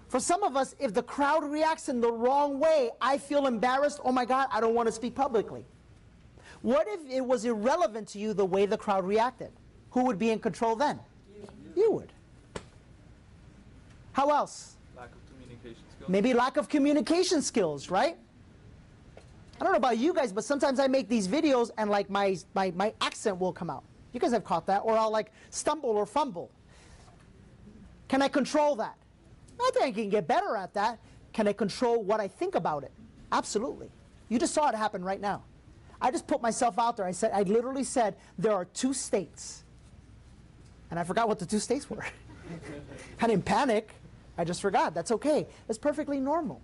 For 0.09 0.21
some 0.21 0.43
of 0.43 0.57
us, 0.57 0.75
if 0.79 0.95
the 0.95 1.03
crowd 1.03 1.45
reacts 1.45 1.89
in 1.89 2.01
the 2.01 2.13
wrong 2.13 2.61
way, 2.61 2.91
I 3.01 3.19
feel 3.19 3.47
embarrassed. 3.47 4.01
Oh 4.05 4.13
my 4.13 4.25
God, 4.25 4.49
I 4.53 4.61
don't 4.61 4.75
want 4.75 4.87
to 4.87 4.93
speak 4.93 5.15
publicly. 5.15 5.65
What 6.63 6.87
if 6.89 7.01
it 7.11 7.25
was 7.25 7.45
irrelevant 7.45 8.09
to 8.09 8.19
you 8.19 8.33
the 8.33 8.45
way 8.45 8.67
the 8.67 8.79
crowd 8.79 9.05
reacted? 9.05 9.51
Who 9.91 10.05
would 10.05 10.19
be 10.19 10.31
in 10.31 10.39
control 10.39 10.77
then? 10.77 11.01
You 11.75 11.91
would. 11.93 12.13
How 14.17 14.31
else? 14.31 14.77
Lack 14.97 15.11
of 15.13 15.19
communication 15.31 15.85
skills. 15.95 16.09
Maybe 16.09 16.33
lack 16.33 16.57
of 16.57 16.71
communication 16.71 17.43
skills, 17.43 17.91
right? 17.91 18.17
I 19.61 19.63
don't 19.63 19.73
know 19.73 19.77
about 19.77 19.99
you 19.99 20.15
guys, 20.15 20.33
but 20.33 20.43
sometimes 20.43 20.81
I 20.81 20.87
make 20.87 21.11
these 21.11 21.29
videos 21.29 21.71
and 21.77 21.91
like 21.91 22.09
my, 22.09 22.39
my, 22.55 22.71
my 22.71 22.95
accent 23.03 23.39
will 23.39 23.53
come 23.53 23.69
out. 23.69 23.85
You 24.15 24.21
guys 24.21 24.33
have 24.33 24.43
caught 24.43 24.65
that. 24.69 24.79
Or 24.85 24.97
I'll 24.97 25.11
like 25.11 25.33
stumble 25.51 25.91
or 25.91 26.07
fumble. 26.07 26.51
Can 28.09 28.23
I 28.23 28.29
control 28.29 28.75
that? 28.77 28.97
I 29.61 29.71
think 29.75 29.85
I 29.85 29.93
can 29.93 30.09
get 30.09 30.27
better 30.27 30.57
at 30.57 30.73
that. 30.73 30.99
Can 31.35 31.47
I 31.47 31.53
control 31.53 32.03
what 32.03 32.19
I 32.19 32.27
think 32.27 32.55
about 32.55 32.85
it? 32.85 32.93
Absolutely. 33.33 33.91
You 34.31 34.39
just 34.39 34.55
saw 34.55 34.71
it 34.71 34.75
happen 34.75 35.05
right 35.05 35.21
now. 35.21 35.43
I 36.01 36.11
just 36.11 36.27
put 36.27 36.41
myself 36.41 36.79
out 36.79 36.97
there. 36.97 37.05
I 37.05 37.13
said, 37.13 37.33
I 37.35 37.43
literally 37.43 37.85
said, 37.85 38.17
there 38.39 38.55
are 38.55 38.65
two 38.65 38.95
states. 38.95 39.63
And 40.91 40.99
I 40.99 41.05
forgot 41.05 41.29
what 41.29 41.39
the 41.39 41.45
two 41.45 41.59
states 41.59 41.91
were. 41.91 42.07
I 43.21 43.27
didn't 43.27 43.45
panic. 43.45 43.93
I 44.39 44.45
just 44.45 44.61
forgot. 44.61 44.95
That's 44.95 45.11
okay. 45.13 45.47
It's 45.69 45.79
perfectly 45.79 46.21
normal. 46.21 46.61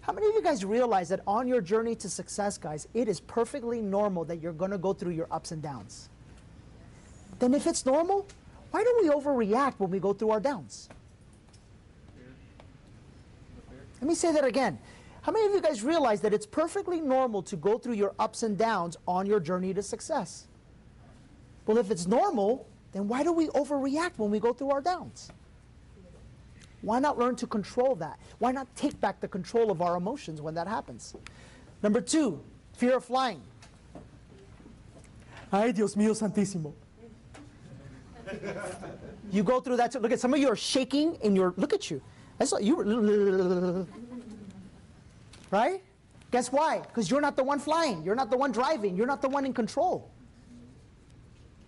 How 0.00 0.12
many 0.12 0.28
of 0.28 0.34
you 0.34 0.42
guys 0.42 0.64
realize 0.64 1.08
that 1.08 1.20
on 1.26 1.48
your 1.48 1.60
journey 1.60 1.96
to 1.96 2.08
success, 2.08 2.58
guys, 2.58 2.86
it 2.94 3.08
is 3.08 3.20
perfectly 3.20 3.82
normal 3.82 4.24
that 4.26 4.40
you're 4.40 4.52
going 4.52 4.70
to 4.70 4.78
go 4.78 4.92
through 4.92 5.12
your 5.12 5.26
ups 5.30 5.50
and 5.50 5.60
downs? 5.60 6.08
Then, 7.38 7.54
if 7.54 7.66
it's 7.66 7.84
normal, 7.84 8.26
why 8.70 8.84
do 8.84 8.94
we 9.02 9.08
overreact 9.08 9.74
when 9.78 9.90
we 9.90 9.98
go 9.98 10.12
through 10.12 10.30
our 10.30 10.40
downs? 10.40 10.88
Let 14.00 14.08
me 14.08 14.14
say 14.14 14.32
that 14.32 14.44
again. 14.44 14.78
How 15.22 15.32
many 15.32 15.46
of 15.46 15.52
you 15.52 15.60
guys 15.60 15.82
realize 15.82 16.20
that 16.20 16.32
it's 16.32 16.46
perfectly 16.46 17.00
normal 17.00 17.42
to 17.42 17.56
go 17.56 17.78
through 17.78 17.94
your 17.94 18.14
ups 18.18 18.44
and 18.44 18.56
downs 18.56 18.96
on 19.08 19.26
your 19.26 19.40
journey 19.40 19.74
to 19.74 19.82
success? 19.82 20.46
Well, 21.66 21.78
if 21.78 21.90
it's 21.90 22.06
normal, 22.06 22.68
then 22.92 23.08
why 23.08 23.24
do 23.24 23.32
we 23.32 23.48
overreact 23.48 24.18
when 24.18 24.30
we 24.30 24.38
go 24.38 24.52
through 24.52 24.70
our 24.70 24.80
downs? 24.80 25.32
Why 26.82 26.98
not 26.98 27.18
learn 27.18 27.36
to 27.36 27.46
control 27.46 27.94
that? 27.96 28.18
Why 28.38 28.52
not 28.52 28.66
take 28.76 29.00
back 29.00 29.20
the 29.20 29.28
control 29.28 29.70
of 29.70 29.82
our 29.82 29.96
emotions 29.96 30.40
when 30.40 30.54
that 30.54 30.68
happens? 30.68 31.14
Number 31.82 32.00
two, 32.00 32.40
fear 32.74 32.96
of 32.96 33.04
flying. 33.04 33.42
Ay, 35.52 35.72
Dios 35.72 35.94
mío 35.94 36.14
santísimo. 36.14 36.72
You 39.30 39.42
go 39.42 39.60
through 39.60 39.76
that. 39.76 39.92
Too. 39.92 40.00
Look 40.00 40.12
at 40.12 40.20
some 40.20 40.34
of 40.34 40.40
you 40.40 40.48
are 40.48 40.56
shaking 40.56 41.14
in 41.16 41.36
your. 41.36 41.54
Look 41.56 41.72
at 41.72 41.90
you. 41.90 42.02
I 42.40 42.44
saw 42.44 42.58
you. 42.58 42.76
Were, 42.76 43.86
right? 45.50 45.82
Guess 46.32 46.50
why? 46.52 46.80
Because 46.80 47.10
you're 47.10 47.20
not 47.20 47.36
the 47.36 47.44
one 47.44 47.58
flying. 47.58 48.02
You're 48.02 48.16
not 48.16 48.30
the 48.30 48.36
one 48.36 48.52
driving. 48.52 48.96
You're 48.96 49.06
not 49.06 49.22
the 49.22 49.28
one 49.28 49.46
in 49.46 49.52
control. 49.52 50.10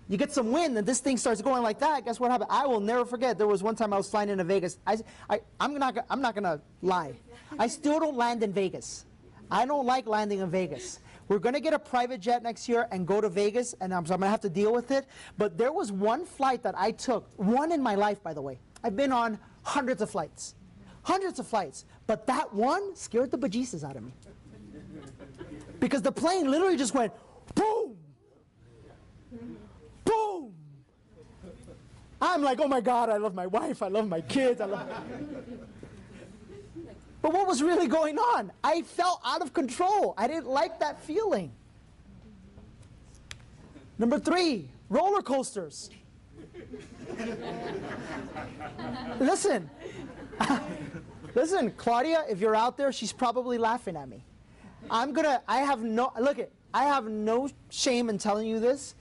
You 0.08 0.16
get 0.16 0.32
some 0.32 0.50
wind 0.52 0.76
and 0.78 0.86
this 0.86 1.00
thing 1.00 1.18
starts 1.18 1.42
going 1.42 1.62
like 1.62 1.78
that. 1.80 2.04
Guess 2.06 2.18
what 2.18 2.30
happened? 2.30 2.50
I 2.50 2.66
will 2.66 2.80
never 2.80 3.04
forget. 3.04 3.36
There 3.36 3.46
was 3.46 3.62
one 3.62 3.76
time 3.76 3.92
I 3.92 3.98
was 3.98 4.08
flying 4.08 4.30
into 4.30 4.44
Vegas. 4.44 4.78
I, 4.86 4.98
I, 5.28 5.40
I'm 5.60 5.78
not. 5.78 5.98
I'm 6.08 6.22
not 6.22 6.34
gonna 6.34 6.60
lie. 6.80 7.12
I 7.58 7.66
still 7.66 8.00
don't 8.00 8.16
land 8.16 8.42
in 8.42 8.52
Vegas. 8.52 9.04
I 9.50 9.66
don't 9.66 9.86
like 9.86 10.06
landing 10.06 10.40
in 10.40 10.50
Vegas. 10.50 11.00
We're 11.28 11.38
gonna 11.38 11.60
get 11.60 11.74
a 11.74 11.78
private 11.78 12.20
jet 12.20 12.42
next 12.42 12.70
year 12.70 12.88
and 12.90 13.06
go 13.06 13.20
to 13.20 13.28
Vegas, 13.28 13.74
and 13.82 13.92
I'm, 13.92 14.06
so 14.06 14.14
I'm 14.14 14.20
gonna 14.20 14.30
have 14.30 14.40
to 14.40 14.50
deal 14.50 14.72
with 14.72 14.90
it. 14.90 15.06
But 15.36 15.58
there 15.58 15.72
was 15.72 15.92
one 15.92 16.24
flight 16.24 16.62
that 16.62 16.74
I 16.78 16.90
took, 16.92 17.28
one 17.36 17.70
in 17.70 17.82
my 17.82 17.94
life, 17.94 18.22
by 18.22 18.32
the 18.32 18.40
way. 18.40 18.60
I've 18.82 18.96
been 18.96 19.12
on 19.12 19.38
hundreds 19.62 20.00
of 20.00 20.08
flights, 20.08 20.54
hundreds 21.02 21.38
of 21.38 21.46
flights, 21.46 21.84
but 22.06 22.26
that 22.28 22.54
one 22.54 22.96
scared 22.96 23.30
the 23.30 23.38
bejesus 23.38 23.84
out 23.84 23.96
of 23.96 24.02
me 24.02 24.12
because 25.80 26.00
the 26.00 26.12
plane 26.12 26.50
literally 26.50 26.76
just 26.76 26.94
went 26.94 27.12
boom 27.54 27.97
boom. 30.08 30.54
I'm 32.20 32.42
like, 32.42 32.58
oh 32.60 32.68
my 32.68 32.80
God, 32.80 33.10
I 33.10 33.16
love 33.16 33.34
my 33.34 33.46
wife, 33.46 33.82
I 33.82 33.88
love 33.88 34.08
my 34.08 34.20
kids, 34.20 34.60
I 34.60 34.64
love. 34.64 34.88
But 37.22 37.32
what 37.32 37.46
was 37.46 37.62
really 37.62 37.86
going 37.88 38.18
on? 38.18 38.52
I 38.62 38.82
felt 38.82 39.20
out 39.24 39.42
of 39.42 39.52
control. 39.52 40.14
I 40.16 40.26
didn't 40.26 40.48
like 40.48 40.80
that 40.80 41.02
feeling. 41.02 41.52
Number 43.98 44.18
three, 44.18 44.68
roller 44.88 45.22
coasters. 45.22 45.90
Listen, 49.18 49.68
listen, 51.34 51.72
Claudia, 51.72 52.24
if 52.28 52.38
you're 52.40 52.54
out 52.54 52.76
there, 52.76 52.92
she's 52.92 53.12
probably 53.12 53.58
laughing 53.58 53.96
at 53.96 54.08
me. 54.08 54.24
I'm 54.90 55.12
gonna, 55.12 55.42
I 55.48 55.58
have 55.58 55.82
no, 55.82 56.12
look 56.20 56.38
it, 56.38 56.52
I 56.72 56.84
have 56.84 57.06
no 57.08 57.50
shame 57.70 58.08
in 58.08 58.18
telling 58.18 58.46
you 58.46 58.60
this. 58.60 58.94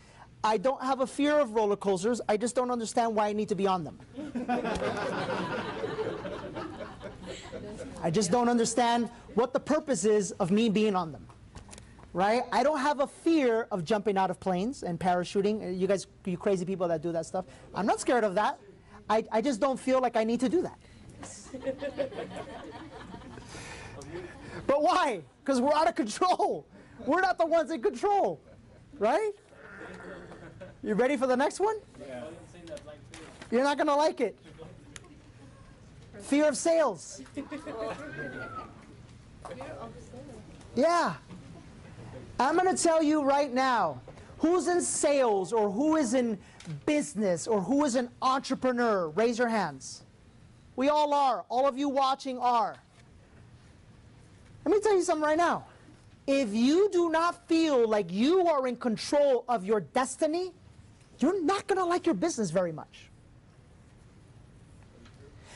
I 0.43 0.58
don't 0.58 0.82
have 0.82 1.02
a 1.02 1.08
fear 1.08 1.39
of 1.39 1.52
roller 1.56 1.76
coasters. 1.76 2.21
I 2.30 2.38
just 2.38 2.56
don't 2.56 2.71
understand 2.71 3.15
why 3.15 3.28
I 3.28 3.34
need 3.34 3.50
to 3.50 3.56
be 3.56 3.67
on 3.67 3.84
them. 3.84 4.00
I 8.04 8.12
just 8.12 8.32
don't 8.32 8.47
understand 8.47 9.10
what 9.34 9.54
the 9.54 9.60
purpose 9.60 10.06
is 10.06 10.32
of 10.34 10.52
me 10.52 10.69
being 10.69 10.95
on 10.95 11.12
them. 11.12 11.28
Right? 12.13 12.43
I 12.52 12.63
don't 12.63 12.80
have 12.80 13.00
a 13.00 13.08
fear 13.08 13.67
of 13.69 13.84
jumping 13.84 14.17
out 14.17 14.32
of 14.32 14.39
planes 14.39 14.84
and 14.84 15.00
parachuting. 15.00 15.78
You 15.78 15.88
guys, 15.88 16.08
you 16.26 16.38
crazy 16.38 16.65
people 16.65 16.88
that 16.88 17.02
do 17.02 17.12
that 17.12 17.26
stuff. 17.26 17.45
I'm 17.76 17.86
not 17.86 18.00
scared 18.00 18.23
of 18.23 18.36
that. 18.36 18.60
I, 19.10 19.26
I 19.32 19.41
just 19.41 19.60
don't 19.60 19.80
feel 19.80 20.02
like 20.02 20.15
I 20.15 20.23
need 20.23 20.39
to 20.39 20.50
do 20.50 20.62
that. 20.63 20.80
but 24.67 24.82
why? 24.82 25.21
Because 25.43 25.62
we're 25.62 25.73
out 25.73 25.88
of 25.88 25.95
control. 25.95 26.65
We're 27.06 27.21
not 27.21 27.38
the 27.38 27.45
ones 27.45 27.71
in 27.71 27.82
control. 27.82 28.41
Right? 28.97 29.32
You 30.84 30.94
ready 30.94 31.18
for 31.18 31.28
the 31.28 31.36
next 31.36 31.60
one? 31.60 31.78
Yeah. 32.00 32.24
You're 33.52 33.63
not 33.63 33.78
going 33.78 33.88
to 33.88 33.96
like 33.96 34.22
it. 34.22 34.38
Fear 36.22 36.50
of 36.50 36.58
sales. 36.58 37.22
Yeah. 40.76 41.16
I'm 42.40 42.56
going 42.56 42.76
to 42.76 42.82
tell 42.82 43.02
you 43.02 43.24
right 43.24 43.52
now 43.52 44.00
who's 44.38 44.68
in 44.68 44.82
sales 44.82 45.52
or 45.52 45.72
who 45.72 45.96
is 45.96 46.13
in 46.13 46.38
business 46.86 47.48
or 47.48 47.62
who 47.62 47.86
is 47.86 47.96
an 47.96 48.10
entrepreneur. 48.22 49.10
Raise 49.10 49.40
your 49.40 49.48
hands. 49.48 50.04
We 50.76 50.90
all 50.90 51.13
are. 51.13 51.46
All 51.50 51.68
of 51.68 51.78
you 51.78 51.90
watching 51.90 52.38
are. 52.38 52.76
Let 54.66 54.76
me 54.76 54.82
tell 54.82 54.96
you 54.96 55.02
something 55.02 55.24
right 55.24 55.38
now. 55.38 55.66
If 56.28 56.54
you 56.54 56.90
do 56.92 57.10
not 57.10 57.48
feel 57.48 57.88
like 57.88 58.12
you 58.12 58.46
are 58.48 58.68
in 58.68 58.76
control 58.76 59.46
of 59.48 59.63
your 59.63 59.80
destiny, 59.80 60.52
you're 61.20 61.44
not 61.44 61.68
going 61.68 61.80
to 61.80 61.86
like 61.86 62.06
your 62.06 62.16
business 62.16 62.52
very 62.52 62.72
much. 62.72 63.10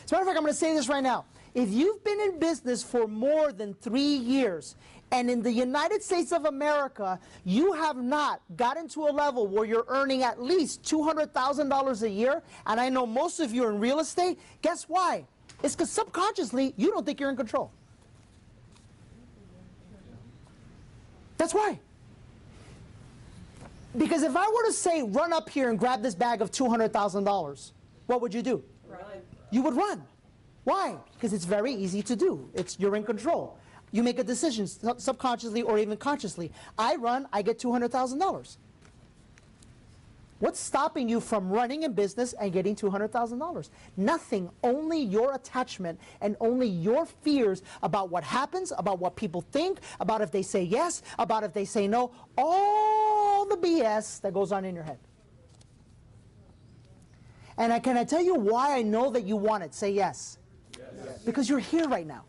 As 0.06 0.12
a 0.12 0.15
matter 0.15 0.21
of 0.21 0.28
fact, 0.28 0.38
I'm 0.38 0.43
going 0.43 0.54
to 0.54 0.60
say 0.60 0.74
this 0.74 0.89
right 0.89 1.04
now. 1.04 1.26
If 1.54 1.69
you've 1.69 2.04
been 2.04 2.19
in 2.21 2.39
business 2.39 2.84
for 2.84 3.08
more 3.08 3.52
than 3.52 3.74
three 3.74 4.02
years, 4.02 4.76
and 5.12 5.30
in 5.30 5.41
the 5.41 5.52
United 5.52 6.02
States 6.02 6.32
of 6.32 6.45
America, 6.45 7.19
you 7.43 7.74
have 7.74 7.97
not 7.97 8.41
gotten 8.56 8.88
to 8.89 9.08
a 9.08 9.12
level 9.12 9.45
where 9.47 9.65
you're 9.65 9.86
earning 9.89 10.24
at 10.24 10.41
least 10.41 10.84
$200,000 10.84 12.02
a 12.02 12.10
year, 12.10 12.41
and 12.65 12.80
I 12.80 12.88
know 12.88 13.06
most 13.06 13.41
of 13.41 13.54
you 13.54 13.65
are 13.65 13.71
in 13.71 13.80
real 13.80 14.00
estate, 14.00 14.39
guess 14.62 14.86
why? 14.88 15.26
It's 15.63 15.76
because 15.76 15.91
subconsciously 15.91 16.74
you 16.78 16.91
don't 16.91 17.06
think 17.06 17.19
you're 17.19 17.30
in 17.30 17.36
control. 17.36 17.71
That's 21.38 21.54
why. 21.54 21.80
Because 23.97 24.23
if 24.23 24.36
I 24.36 24.47
were 24.47 24.65
to 24.65 24.73
say, 24.73 25.04
run 25.04 25.34
up 25.34 25.49
here 25.49 25.69
and 25.69 25.77
grab 25.77 26.01
this 26.01 26.15
bag 26.15 26.41
of 26.41 26.51
$200,000, 26.51 27.71
what 28.08 28.21
would 28.21 28.34
you 28.34 28.41
do? 28.41 28.63
You 29.51 29.62
would 29.63 29.75
run. 29.75 30.04
Why? 30.63 30.95
Because 31.13 31.34
it's 31.34 31.45
very 31.45 31.73
easy 31.73 32.01
to 32.04 32.15
do. 32.15 32.49
It's 32.54 32.80
you're 32.80 32.95
in 32.95 33.04
control. 33.04 33.58
You 33.91 34.04
make 34.04 34.19
a 34.19 34.23
decision 34.23 34.67
sub- 34.67 35.01
subconsciously 35.01 35.63
or 35.63 35.77
even 35.77 35.97
consciously. 35.97 36.51
I 36.77 36.95
run, 36.95 37.27
I 37.34 37.41
get 37.41 37.60
$200,000. 37.60 38.58
What's 40.41 40.60
stopping 40.60 41.08
you 41.08 41.19
from 41.19 41.51
running 41.51 41.84
a 41.84 41.89
business 41.89 42.34
and 42.34 42.51
getting 42.51 42.75
$200,000? 42.75 43.69
Nothing. 43.95 44.49
Only 44.63 44.99
your 44.99 45.36
attachment 45.36 45.99
and 46.19 46.36
only 46.39 46.67
your 46.67 47.06
fears 47.06 47.62
about 47.84 48.10
what 48.10 48.23
happens, 48.23 48.73
about 48.75 48.97
what 48.97 49.15
people 49.15 49.41
think, 49.41 49.77
about 49.99 50.19
if 50.21 50.32
they 50.32 50.41
say 50.41 50.63
yes, 50.63 51.04
about 51.19 51.43
if 51.43 51.54
they 51.54 51.63
say 51.63 51.88
no. 51.88 52.12
All 52.39 53.45
the 53.45 53.56
BS 53.56 54.19
that 54.21 54.34
goes 54.34 54.51
on 54.51 54.65
in 54.65 54.73
your 54.73 54.84
head. 54.84 54.97
And 57.60 57.71
I, 57.71 57.77
can 57.77 57.95
I 57.95 58.04
tell 58.04 58.23
you 58.23 58.34
why 58.34 58.75
I 58.75 58.82
know 58.82 59.12
that 59.12 59.25
you 59.25 59.36
want 59.36 59.63
it? 59.63 59.75
Say 59.75 59.91
yes. 59.91 60.39
yes. 60.75 61.19
Because 61.23 61.47
you're 61.49 61.60
here 61.60 61.88
right 61.88 62.08
now. 62.08 62.25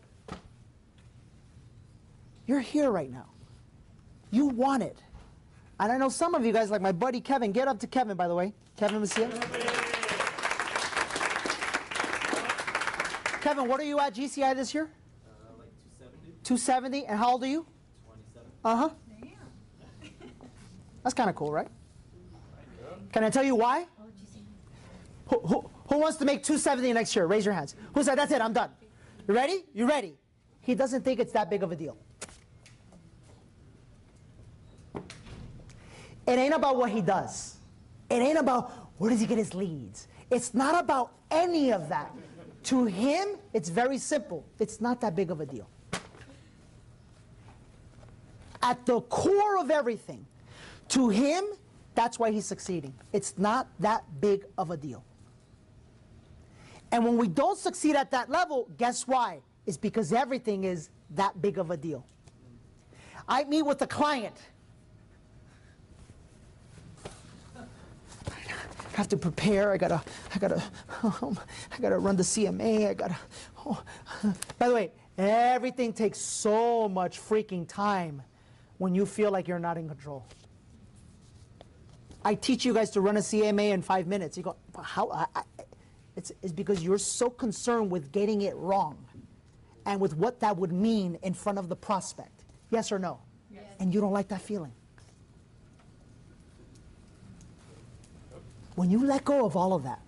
You're 2.45 2.59
here 2.59 2.91
right 2.91 3.11
now. 3.11 3.25
You 4.29 4.45
want 4.45 4.83
it. 4.83 4.99
And 5.83 5.91
I 5.91 5.97
know 5.97 6.07
some 6.07 6.33
of 6.33 6.45
you 6.45 6.53
guys, 6.53 6.71
like 6.71 6.79
my 6.79 6.93
buddy 6.93 7.19
Kevin, 7.19 7.51
get 7.51 7.67
up 7.67 7.77
to 7.79 7.87
Kevin, 7.87 8.15
by 8.15 8.29
the 8.29 8.35
way. 8.35 8.53
Kevin 8.77 9.01
Messia. 9.01 9.29
Kevin, 13.41 13.67
what 13.67 13.81
are 13.81 13.83
you 13.83 13.99
at 13.99 14.15
GCI 14.15 14.55
this 14.55 14.73
year? 14.73 14.89
Uh, 15.27 15.59
like 15.59 15.67
270, 16.45 17.01
270. 17.01 17.05
And 17.05 17.19
how 17.19 17.33
old 17.33 17.43
are 17.43 17.47
you? 17.47 17.65
27. 18.05 18.47
Uh 18.63 18.75
huh. 18.77 18.89
That's 21.03 21.13
kind 21.13 21.29
of 21.29 21.35
cool, 21.35 21.51
right? 21.51 21.67
Can 23.11 23.25
I 23.25 23.29
tell 23.29 23.43
you 23.43 23.55
why? 23.55 23.85
Who, 25.27 25.39
who, 25.39 25.69
who 25.89 25.97
wants 25.97 26.15
to 26.19 26.23
make 26.23 26.43
270 26.43 26.93
next 26.93 27.13
year? 27.13 27.25
Raise 27.25 27.43
your 27.43 27.53
hands. 27.53 27.75
Who 27.93 28.03
said, 28.03 28.17
that's 28.17 28.31
it, 28.31 28.39
I'm 28.39 28.53
done? 28.53 28.69
You 29.27 29.33
ready? 29.33 29.65
You 29.73 29.85
ready? 29.85 30.15
He 30.61 30.75
doesn't 30.75 31.03
think 31.03 31.19
it's 31.19 31.33
that 31.33 31.49
big 31.49 31.61
of 31.61 31.73
a 31.73 31.75
deal. 31.75 31.97
It 36.25 36.39
ain't 36.39 36.53
about 36.53 36.77
what 36.77 36.89
he 36.89 37.01
does. 37.01 37.57
It 38.09 38.15
ain't 38.15 38.37
about 38.37 38.71
where 38.97 39.09
does 39.09 39.19
he 39.19 39.25
get 39.25 39.37
his 39.37 39.53
leads. 39.53 40.07
It's 40.29 40.53
not 40.53 40.81
about 40.81 41.11
any 41.29 41.71
of 41.71 41.89
that. 41.89 42.11
To 42.63 42.85
him, 42.85 43.37
it's 43.53 43.69
very 43.69 43.97
simple. 43.97 44.45
It's 44.59 44.79
not 44.79 45.01
that 45.01 45.15
big 45.15 45.31
of 45.31 45.41
a 45.41 45.45
deal. 45.45 45.69
At 48.61 48.85
the 48.85 49.01
core 49.01 49.57
of 49.57 49.69
everything, 49.69 50.25
to 50.89 51.09
him, 51.09 51.43
that's 51.95 52.17
why 52.17 52.31
he's 52.31 52.45
succeeding. 52.45 52.93
It's 53.11 53.37
not 53.37 53.67
that 53.79 54.03
big 54.21 54.45
of 54.57 54.71
a 54.71 54.77
deal. 54.77 55.03
And 56.91 57.03
when 57.03 57.17
we 57.17 57.27
don't 57.27 57.57
succeed 57.57 57.95
at 57.95 58.11
that 58.11 58.29
level, 58.29 58.69
guess 58.77 59.07
why? 59.07 59.39
It's 59.65 59.77
because 59.77 60.13
everything 60.13 60.63
is 60.63 60.89
that 61.11 61.41
big 61.41 61.57
of 61.57 61.71
a 61.71 61.77
deal. 61.77 62.05
I 63.27 63.43
meet 63.45 63.63
with 63.63 63.81
a 63.81 63.87
client. 63.87 64.35
Have 68.95 69.09
to 69.09 69.17
prepare. 69.17 69.71
I 69.71 69.77
gotta, 69.77 70.01
I 70.33 70.39
gotta, 70.39 70.63
um, 71.03 71.39
I 71.71 71.81
gotta 71.81 71.97
run 71.97 72.15
the 72.15 72.23
CMA. 72.23 72.89
I 72.89 72.93
gotta. 72.93 73.17
Oh. 73.65 73.81
By 74.59 74.67
the 74.67 74.73
way, 74.73 74.91
everything 75.17 75.93
takes 75.93 76.19
so 76.19 76.89
much 76.89 77.19
freaking 77.19 77.67
time 77.67 78.21
when 78.77 78.95
you 78.95 79.05
feel 79.05 79.31
like 79.31 79.47
you're 79.47 79.59
not 79.59 79.77
in 79.77 79.87
control. 79.87 80.25
I 82.25 82.35
teach 82.35 82.65
you 82.65 82.73
guys 82.73 82.89
to 82.91 83.01
run 83.01 83.17
a 83.17 83.21
CMA 83.21 83.71
in 83.71 83.81
five 83.81 84.07
minutes. 84.07 84.37
You 84.37 84.43
go, 84.43 84.55
how? 84.81 85.09
I, 85.09 85.25
I, 85.35 85.43
it's, 86.15 86.31
it's 86.41 86.53
because 86.53 86.83
you're 86.83 86.97
so 86.97 87.29
concerned 87.29 87.91
with 87.91 88.11
getting 88.11 88.41
it 88.41 88.55
wrong 88.55 88.97
and 89.85 89.99
with 89.99 90.15
what 90.15 90.39
that 90.39 90.57
would 90.57 90.71
mean 90.71 91.17
in 91.23 91.33
front 91.33 91.57
of 91.57 91.69
the 91.69 91.75
prospect. 91.75 92.43
Yes 92.69 92.91
or 92.91 92.99
no? 92.99 93.19
Yes. 93.51 93.63
And 93.79 93.93
you 93.93 93.99
don't 93.99 94.13
like 94.13 94.29
that 94.29 94.41
feeling. 94.41 94.71
When 98.75 98.89
you 98.89 99.05
let 99.05 99.23
go 99.23 99.45
of 99.45 99.55
all 99.55 99.73
of 99.73 99.83
that, 99.83 99.99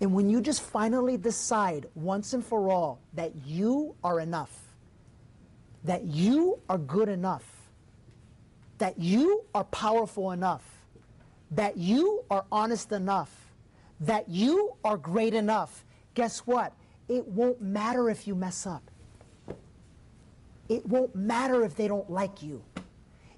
and 0.00 0.12
when 0.14 0.28
you 0.28 0.40
just 0.40 0.62
finally 0.62 1.16
decide 1.16 1.86
once 1.94 2.32
and 2.32 2.44
for 2.44 2.70
all 2.70 3.00
that 3.14 3.32
you 3.46 3.94
are 4.04 4.20
enough, 4.20 4.52
that 5.84 6.04
you 6.04 6.60
are 6.68 6.78
good 6.78 7.08
enough, 7.08 7.44
that 8.78 8.98
you 8.98 9.44
are 9.54 9.64
powerful 9.64 10.32
enough, 10.32 10.64
that 11.50 11.76
you 11.76 12.24
are 12.30 12.44
honest 12.50 12.92
enough, 12.92 13.30
that 14.00 14.28
you 14.28 14.74
are 14.84 14.96
great 14.96 15.34
enough, 15.34 15.84
guess 16.14 16.40
what? 16.40 16.72
It 17.08 17.26
won't 17.28 17.60
matter 17.60 18.10
if 18.10 18.26
you 18.26 18.34
mess 18.34 18.66
up. 18.66 18.82
It 20.68 20.86
won't 20.86 21.14
matter 21.14 21.64
if 21.64 21.76
they 21.76 21.88
don't 21.88 22.10
like 22.10 22.42
you. 22.42 22.62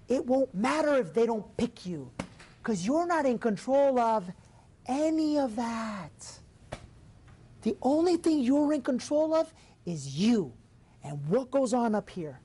It 0.08 0.24
won't 0.24 0.54
matter 0.54 0.96
if 0.96 1.12
they 1.12 1.26
don't 1.26 1.56
pick 1.56 1.84
you 1.84 2.10
because 2.66 2.84
you're 2.84 3.06
not 3.06 3.24
in 3.26 3.38
control 3.38 3.96
of 4.00 4.28
any 4.86 5.38
of 5.38 5.54
that. 5.54 6.10
The 7.62 7.76
only 7.80 8.16
thing 8.16 8.40
you're 8.40 8.72
in 8.72 8.82
control 8.82 9.34
of 9.34 9.54
is 9.84 10.18
you 10.18 10.52
and 11.04 11.24
what 11.28 11.52
goes 11.52 11.72
on 11.72 11.94
up 11.94 12.10
here. 12.10 12.40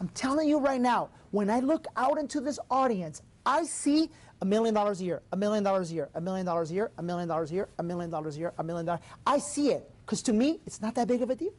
I'm 0.00 0.08
telling 0.08 0.48
you 0.48 0.58
right 0.58 0.80
now, 0.80 1.10
when 1.30 1.48
I 1.48 1.60
look 1.60 1.86
out 1.96 2.18
into 2.18 2.40
this 2.40 2.58
audience, 2.72 3.22
I 3.46 3.62
see 3.62 4.10
a 4.40 4.44
million 4.44 4.74
dollars 4.74 5.00
a 5.00 5.04
year, 5.04 5.22
a 5.30 5.36
million 5.36 5.62
dollars 5.62 5.92
a 5.92 5.94
year, 5.94 6.08
a 6.16 6.20
million 6.20 6.44
dollars 6.44 6.72
a 6.72 6.74
year, 6.74 6.90
a 6.98 7.02
million 7.04 7.28
dollars 7.28 7.52
a 7.52 7.54
year, 7.54 7.68
a 7.78 7.84
million 7.84 8.10
dollars 8.10 8.34
a 8.34 8.40
year, 8.40 8.52
a 8.58 8.64
million 8.64 8.86
dollars. 8.86 9.02
I 9.24 9.38
see 9.38 9.70
it 9.70 9.88
because 10.04 10.22
to 10.22 10.32
me, 10.32 10.58
it's 10.66 10.82
not 10.82 10.96
that 10.96 11.06
big 11.06 11.22
of 11.22 11.30
a 11.30 11.36
deal. 11.36 11.54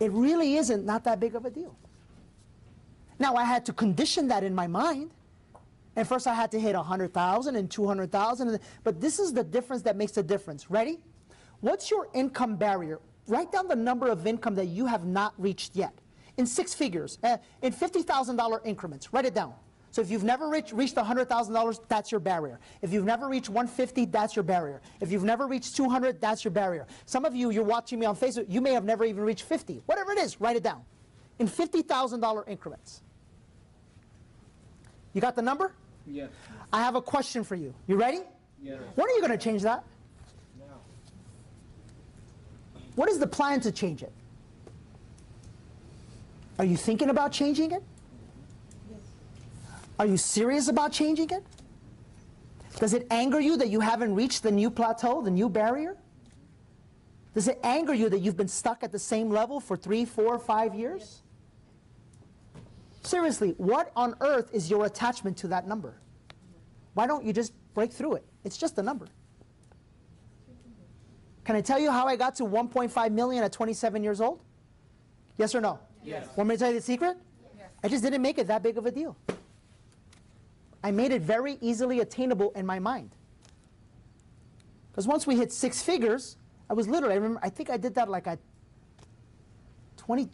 It 0.00 0.10
really 0.12 0.56
isn't 0.56 0.86
not 0.86 1.04
that 1.04 1.20
big 1.20 1.34
of 1.34 1.44
a 1.44 1.50
deal. 1.50 1.76
Now, 3.18 3.34
I 3.34 3.44
had 3.44 3.64
to 3.66 3.72
condition 3.72 4.28
that 4.28 4.44
in 4.44 4.54
my 4.54 4.66
mind. 4.66 5.10
And 5.96 6.06
first 6.06 6.26
I 6.26 6.34
had 6.34 6.50
to 6.50 6.60
hit 6.60 6.74
100,000 6.74 7.56
and 7.56 7.70
200,000. 7.70 8.60
But 8.84 9.00
this 9.00 9.18
is 9.18 9.32
the 9.32 9.42
difference 9.42 9.82
that 9.82 9.96
makes 9.96 10.12
the 10.12 10.22
difference. 10.22 10.70
Ready? 10.70 10.98
What's 11.60 11.90
your 11.90 12.08
income 12.12 12.56
barrier? 12.56 13.00
Write 13.26 13.50
down 13.50 13.66
the 13.66 13.76
number 13.76 14.08
of 14.08 14.26
income 14.26 14.54
that 14.56 14.66
you 14.66 14.86
have 14.86 15.06
not 15.06 15.32
reached 15.38 15.74
yet. 15.74 15.94
In 16.36 16.46
six 16.46 16.74
figures, 16.74 17.18
uh, 17.24 17.38
in 17.62 17.72
$50,000 17.72 18.60
increments. 18.66 19.12
Write 19.12 19.24
it 19.24 19.34
down. 19.34 19.54
So 19.90 20.02
if 20.02 20.10
you've 20.10 20.24
never 20.24 20.50
reached, 20.50 20.72
reached 20.72 20.96
$100,000, 20.96 21.80
that's 21.88 22.12
your 22.12 22.20
barrier. 22.20 22.60
If 22.82 22.92
you've 22.92 23.06
never 23.06 23.28
reached 23.28 23.48
150, 23.48 24.04
that's 24.04 24.36
your 24.36 24.42
barrier. 24.42 24.82
If 25.00 25.10
you've 25.10 25.24
never 25.24 25.46
reached 25.46 25.74
200, 25.74 26.20
that's 26.20 26.44
your 26.44 26.50
barrier. 26.50 26.86
Some 27.06 27.24
of 27.24 27.34
you, 27.34 27.48
you're 27.48 27.64
watching 27.64 27.98
me 27.98 28.04
on 28.04 28.14
Facebook, 28.14 28.44
you 28.46 28.60
may 28.60 28.74
have 28.74 28.84
never 28.84 29.06
even 29.06 29.24
reached 29.24 29.44
50. 29.44 29.82
Whatever 29.86 30.12
it 30.12 30.18
is, 30.18 30.38
write 30.38 30.56
it 30.56 30.62
down. 30.62 30.82
In 31.38 31.48
$50,000 31.48 32.46
increments. 32.46 33.00
You 35.16 35.22
got 35.22 35.34
the 35.34 35.40
number? 35.40 35.72
Yes. 36.06 36.28
I 36.74 36.82
have 36.82 36.94
a 36.94 37.00
question 37.00 37.42
for 37.42 37.54
you. 37.54 37.72
You 37.86 37.96
ready? 37.96 38.20
Yes. 38.62 38.78
When 38.96 39.06
are 39.06 39.12
you 39.12 39.20
going 39.20 39.32
to 39.32 39.38
change 39.38 39.62
that? 39.62 39.82
Now. 40.58 40.66
What 42.96 43.08
is 43.08 43.18
the 43.18 43.26
plan 43.26 43.62
to 43.62 43.72
change 43.72 44.02
it? 44.02 44.12
Are 46.58 46.66
you 46.66 46.76
thinking 46.76 47.08
about 47.08 47.32
changing 47.32 47.70
it? 47.70 47.82
Yes. 48.90 49.00
Are 49.98 50.04
you 50.04 50.18
serious 50.18 50.68
about 50.68 50.92
changing 50.92 51.30
it? 51.30 51.42
Does 52.78 52.92
it 52.92 53.06
anger 53.10 53.40
you 53.40 53.56
that 53.56 53.70
you 53.70 53.80
haven't 53.80 54.14
reached 54.14 54.42
the 54.42 54.52
new 54.52 54.70
plateau, 54.70 55.22
the 55.22 55.30
new 55.30 55.48
barrier? 55.48 55.96
Does 57.32 57.48
it 57.48 57.58
anger 57.62 57.94
you 57.94 58.10
that 58.10 58.18
you've 58.18 58.36
been 58.36 58.48
stuck 58.48 58.84
at 58.84 58.92
the 58.92 58.98
same 58.98 59.30
level 59.30 59.60
for 59.60 59.78
three, 59.78 60.04
four, 60.04 60.38
five 60.38 60.74
years? 60.74 61.22
Seriously, 63.06 63.54
what 63.56 63.92
on 63.94 64.16
earth 64.20 64.50
is 64.52 64.68
your 64.68 64.84
attachment 64.84 65.36
to 65.36 65.46
that 65.48 65.68
number? 65.68 65.94
Why 66.94 67.06
don't 67.06 67.24
you 67.24 67.32
just 67.32 67.52
break 67.72 67.92
through 67.92 68.14
it? 68.14 68.24
It's 68.42 68.56
just 68.56 68.76
a 68.78 68.82
number. 68.82 69.06
Can 71.44 71.54
I 71.54 71.60
tell 71.60 71.78
you 71.78 71.92
how 71.92 72.08
I 72.08 72.16
got 72.16 72.34
to 72.36 72.42
1.5 72.42 73.12
million 73.12 73.44
at 73.44 73.52
27 73.52 74.02
years 74.02 74.20
old? 74.20 74.42
Yes 75.38 75.54
or 75.54 75.60
no? 75.60 75.78
Yes. 76.02 76.26
Want 76.36 76.48
me 76.48 76.56
to 76.56 76.58
tell 76.58 76.70
you 76.70 76.80
the 76.80 76.82
secret? 76.82 77.16
Yes. 77.56 77.68
I 77.84 77.88
just 77.88 78.02
didn't 78.02 78.22
make 78.22 78.38
it 78.38 78.48
that 78.48 78.64
big 78.64 78.76
of 78.76 78.86
a 78.86 78.90
deal. 78.90 79.16
I 80.82 80.90
made 80.90 81.12
it 81.12 81.22
very 81.22 81.58
easily 81.60 82.00
attainable 82.00 82.50
in 82.56 82.66
my 82.66 82.80
mind. 82.80 83.14
Because 84.90 85.06
once 85.06 85.28
we 85.28 85.36
hit 85.36 85.52
six 85.52 85.80
figures, 85.80 86.38
I 86.68 86.74
was 86.74 86.88
literally, 86.88 87.14
I 87.14 87.18
remember, 87.18 87.40
I 87.40 87.50
think 87.50 87.70
I 87.70 87.76
did 87.76 87.94
that 87.94 88.08
like 88.08 88.26
at 88.26 88.40
20, 89.96 90.28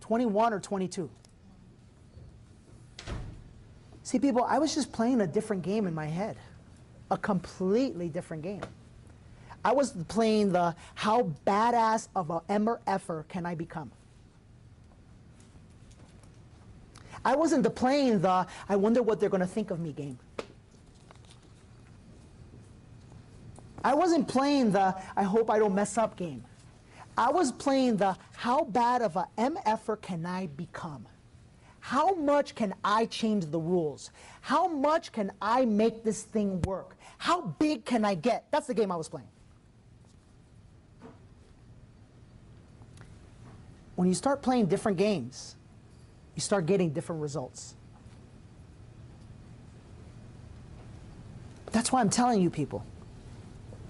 21 0.00 0.52
or 0.52 0.60
22. 0.60 1.10
See, 4.06 4.20
people, 4.20 4.44
I 4.44 4.60
was 4.60 4.72
just 4.72 4.92
playing 4.92 5.20
a 5.20 5.26
different 5.26 5.62
game 5.62 5.88
in 5.88 5.92
my 5.92 6.06
head, 6.06 6.36
a 7.10 7.18
completely 7.18 8.08
different 8.08 8.44
game. 8.44 8.62
I 9.64 9.72
was 9.72 9.94
playing 10.06 10.52
the 10.52 10.76
how 10.94 11.32
badass 11.44 12.06
of 12.14 12.30
a 12.30 12.38
MRFer 12.42 13.26
can 13.26 13.44
I 13.44 13.56
become? 13.56 13.90
I 17.24 17.34
wasn't 17.34 17.74
playing 17.74 18.20
the 18.20 18.46
I 18.68 18.76
wonder 18.76 19.02
what 19.02 19.18
they're 19.18 19.28
going 19.28 19.40
to 19.40 19.44
think 19.44 19.72
of 19.72 19.80
me 19.80 19.90
game. 19.90 20.20
I 23.82 23.92
wasn't 23.94 24.28
playing 24.28 24.70
the 24.70 24.94
I 25.16 25.24
hope 25.24 25.50
I 25.50 25.58
don't 25.58 25.74
mess 25.74 25.98
up 25.98 26.16
game. 26.16 26.44
I 27.18 27.30
was 27.30 27.50
playing 27.50 27.96
the 27.96 28.16
how 28.36 28.62
bad 28.62 29.02
of 29.02 29.16
a 29.16 29.26
MFer 29.36 30.00
can 30.00 30.24
I 30.24 30.46
become? 30.46 31.06
How 31.86 32.16
much 32.16 32.56
can 32.56 32.74
I 32.82 33.06
change 33.06 33.46
the 33.46 33.60
rules? 33.60 34.10
How 34.40 34.66
much 34.66 35.12
can 35.12 35.30
I 35.40 35.64
make 35.64 36.02
this 36.02 36.24
thing 36.24 36.60
work? 36.62 36.96
How 37.16 37.42
big 37.60 37.84
can 37.84 38.04
I 38.04 38.16
get? 38.16 38.44
That's 38.50 38.66
the 38.66 38.74
game 38.74 38.90
I 38.90 38.96
was 38.96 39.08
playing. 39.08 39.28
When 43.94 44.08
you 44.08 44.14
start 44.14 44.42
playing 44.42 44.66
different 44.66 44.98
games, 44.98 45.54
you 46.34 46.40
start 46.40 46.66
getting 46.66 46.90
different 46.90 47.22
results. 47.22 47.76
That's 51.70 51.92
why 51.92 52.00
I'm 52.00 52.10
telling 52.10 52.42
you 52.42 52.50
people. 52.50 52.84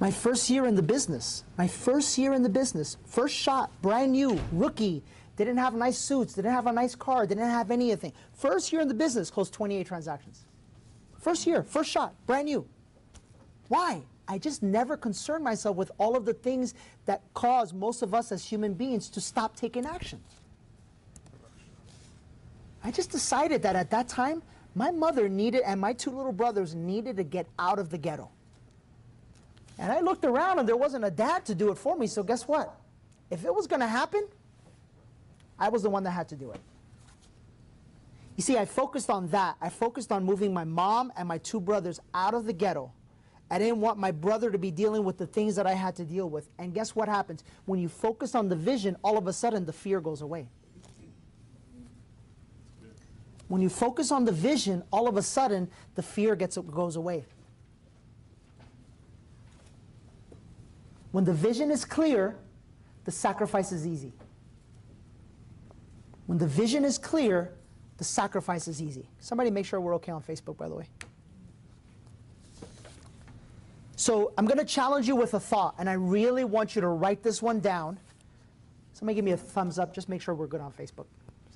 My 0.00 0.10
first 0.10 0.50
year 0.50 0.66
in 0.66 0.74
the 0.74 0.82
business, 0.82 1.44
my 1.56 1.66
first 1.66 2.18
year 2.18 2.34
in 2.34 2.42
the 2.42 2.50
business, 2.50 2.98
first 3.06 3.34
shot, 3.34 3.70
brand 3.80 4.12
new, 4.12 4.38
rookie, 4.52 5.02
didn't 5.44 5.58
have 5.58 5.74
nice 5.74 5.98
suits, 5.98 6.34
They 6.34 6.42
didn't 6.42 6.54
have 6.54 6.66
a 6.66 6.72
nice 6.72 6.94
car, 6.94 7.26
They 7.26 7.34
didn't 7.34 7.50
have 7.50 7.70
anything. 7.70 8.12
First 8.34 8.72
year 8.72 8.82
in 8.82 8.88
the 8.88 8.94
business, 8.94 9.30
closed 9.30 9.52
28 9.52 9.86
transactions. 9.86 10.44
First 11.18 11.46
year, 11.46 11.62
first 11.62 11.90
shot, 11.90 12.14
brand 12.26 12.46
new. 12.46 12.66
Why? 13.68 14.02
I 14.28 14.38
just 14.38 14.62
never 14.62 14.96
concerned 14.96 15.44
myself 15.44 15.76
with 15.76 15.90
all 15.98 16.16
of 16.16 16.24
the 16.24 16.34
things 16.34 16.74
that 17.04 17.22
cause 17.34 17.72
most 17.72 18.02
of 18.02 18.14
us 18.14 18.32
as 18.32 18.44
human 18.44 18.74
beings 18.74 19.08
to 19.10 19.20
stop 19.20 19.56
taking 19.56 19.86
action. 19.86 20.20
I 22.82 22.90
just 22.90 23.10
decided 23.10 23.62
that 23.62 23.76
at 23.76 23.90
that 23.90 24.08
time, 24.08 24.42
my 24.74 24.90
mother 24.90 25.28
needed, 25.28 25.62
and 25.62 25.80
my 25.80 25.92
two 25.92 26.10
little 26.10 26.32
brothers 26.32 26.74
needed 26.74 27.16
to 27.16 27.24
get 27.24 27.46
out 27.58 27.78
of 27.78 27.90
the 27.90 27.98
ghetto. 27.98 28.30
And 29.78 29.92
I 29.92 30.00
looked 30.00 30.24
around 30.24 30.58
and 30.58 30.68
there 30.68 30.76
wasn't 30.76 31.04
a 31.04 31.10
dad 31.10 31.44
to 31.46 31.54
do 31.54 31.70
it 31.70 31.78
for 31.78 31.96
me, 31.96 32.06
so 32.06 32.22
guess 32.22 32.46
what? 32.46 32.78
If 33.30 33.44
it 33.44 33.54
was 33.54 33.66
going 33.66 33.80
to 33.80 33.86
happen, 33.86 34.26
I 35.58 35.68
was 35.68 35.82
the 35.82 35.90
one 35.90 36.04
that 36.04 36.10
had 36.10 36.28
to 36.28 36.36
do 36.36 36.50
it. 36.50 36.60
You 38.36 38.42
see, 38.42 38.58
I 38.58 38.66
focused 38.66 39.08
on 39.08 39.28
that. 39.28 39.56
I 39.60 39.70
focused 39.70 40.12
on 40.12 40.24
moving 40.24 40.52
my 40.52 40.64
mom 40.64 41.12
and 41.16 41.26
my 41.26 41.38
two 41.38 41.60
brothers 41.60 42.00
out 42.14 42.34
of 42.34 42.44
the 42.44 42.52
ghetto. 42.52 42.92
I 43.50 43.58
didn't 43.58 43.80
want 43.80 43.98
my 43.98 44.10
brother 44.10 44.50
to 44.50 44.58
be 44.58 44.70
dealing 44.70 45.04
with 45.04 45.18
the 45.18 45.26
things 45.26 45.56
that 45.56 45.66
I 45.66 45.72
had 45.72 45.96
to 45.96 46.04
deal 46.04 46.28
with. 46.28 46.48
And 46.58 46.74
guess 46.74 46.94
what 46.94 47.08
happens? 47.08 47.44
When 47.64 47.80
you 47.80 47.88
focus 47.88 48.34
on 48.34 48.48
the 48.48 48.56
vision, 48.56 48.96
all 49.02 49.16
of 49.16 49.26
a 49.26 49.32
sudden 49.32 49.64
the 49.64 49.72
fear 49.72 50.00
goes 50.00 50.20
away. 50.20 50.48
When 53.48 53.62
you 53.62 53.68
focus 53.68 54.10
on 54.10 54.24
the 54.24 54.32
vision, 54.32 54.82
all 54.90 55.06
of 55.06 55.16
a 55.16 55.22
sudden 55.22 55.70
the 55.94 56.02
fear 56.02 56.34
gets 56.34 56.58
goes 56.58 56.96
away. 56.96 57.24
When 61.12 61.24
the 61.24 61.32
vision 61.32 61.70
is 61.70 61.84
clear, 61.84 62.36
the 63.04 63.12
sacrifice 63.12 63.70
is 63.70 63.86
easy. 63.86 64.12
When 66.26 66.38
the 66.38 66.46
vision 66.46 66.84
is 66.84 66.98
clear, 66.98 67.52
the 67.98 68.04
sacrifice 68.04 68.68
is 68.68 68.82
easy. 68.82 69.08
Somebody 69.20 69.50
make 69.50 69.64
sure 69.64 69.80
we're 69.80 69.94
okay 69.96 70.12
on 70.12 70.22
Facebook, 70.22 70.56
by 70.56 70.68
the 70.68 70.74
way. 70.74 70.88
So 73.96 74.32
I'm 74.36 74.44
going 74.44 74.58
to 74.58 74.64
challenge 74.64 75.08
you 75.08 75.16
with 75.16 75.34
a 75.34 75.40
thought, 75.40 75.74
and 75.78 75.88
I 75.88 75.94
really 75.94 76.44
want 76.44 76.74
you 76.74 76.82
to 76.82 76.88
write 76.88 77.22
this 77.22 77.40
one 77.40 77.60
down. 77.60 77.98
Somebody 78.92 79.14
give 79.16 79.24
me 79.24 79.32
a 79.32 79.36
thumbs 79.36 79.78
up. 79.78 79.94
Just 79.94 80.08
make 80.08 80.20
sure 80.20 80.34
we're 80.34 80.46
good 80.46 80.60
on 80.60 80.72
Facebook. 80.72 81.06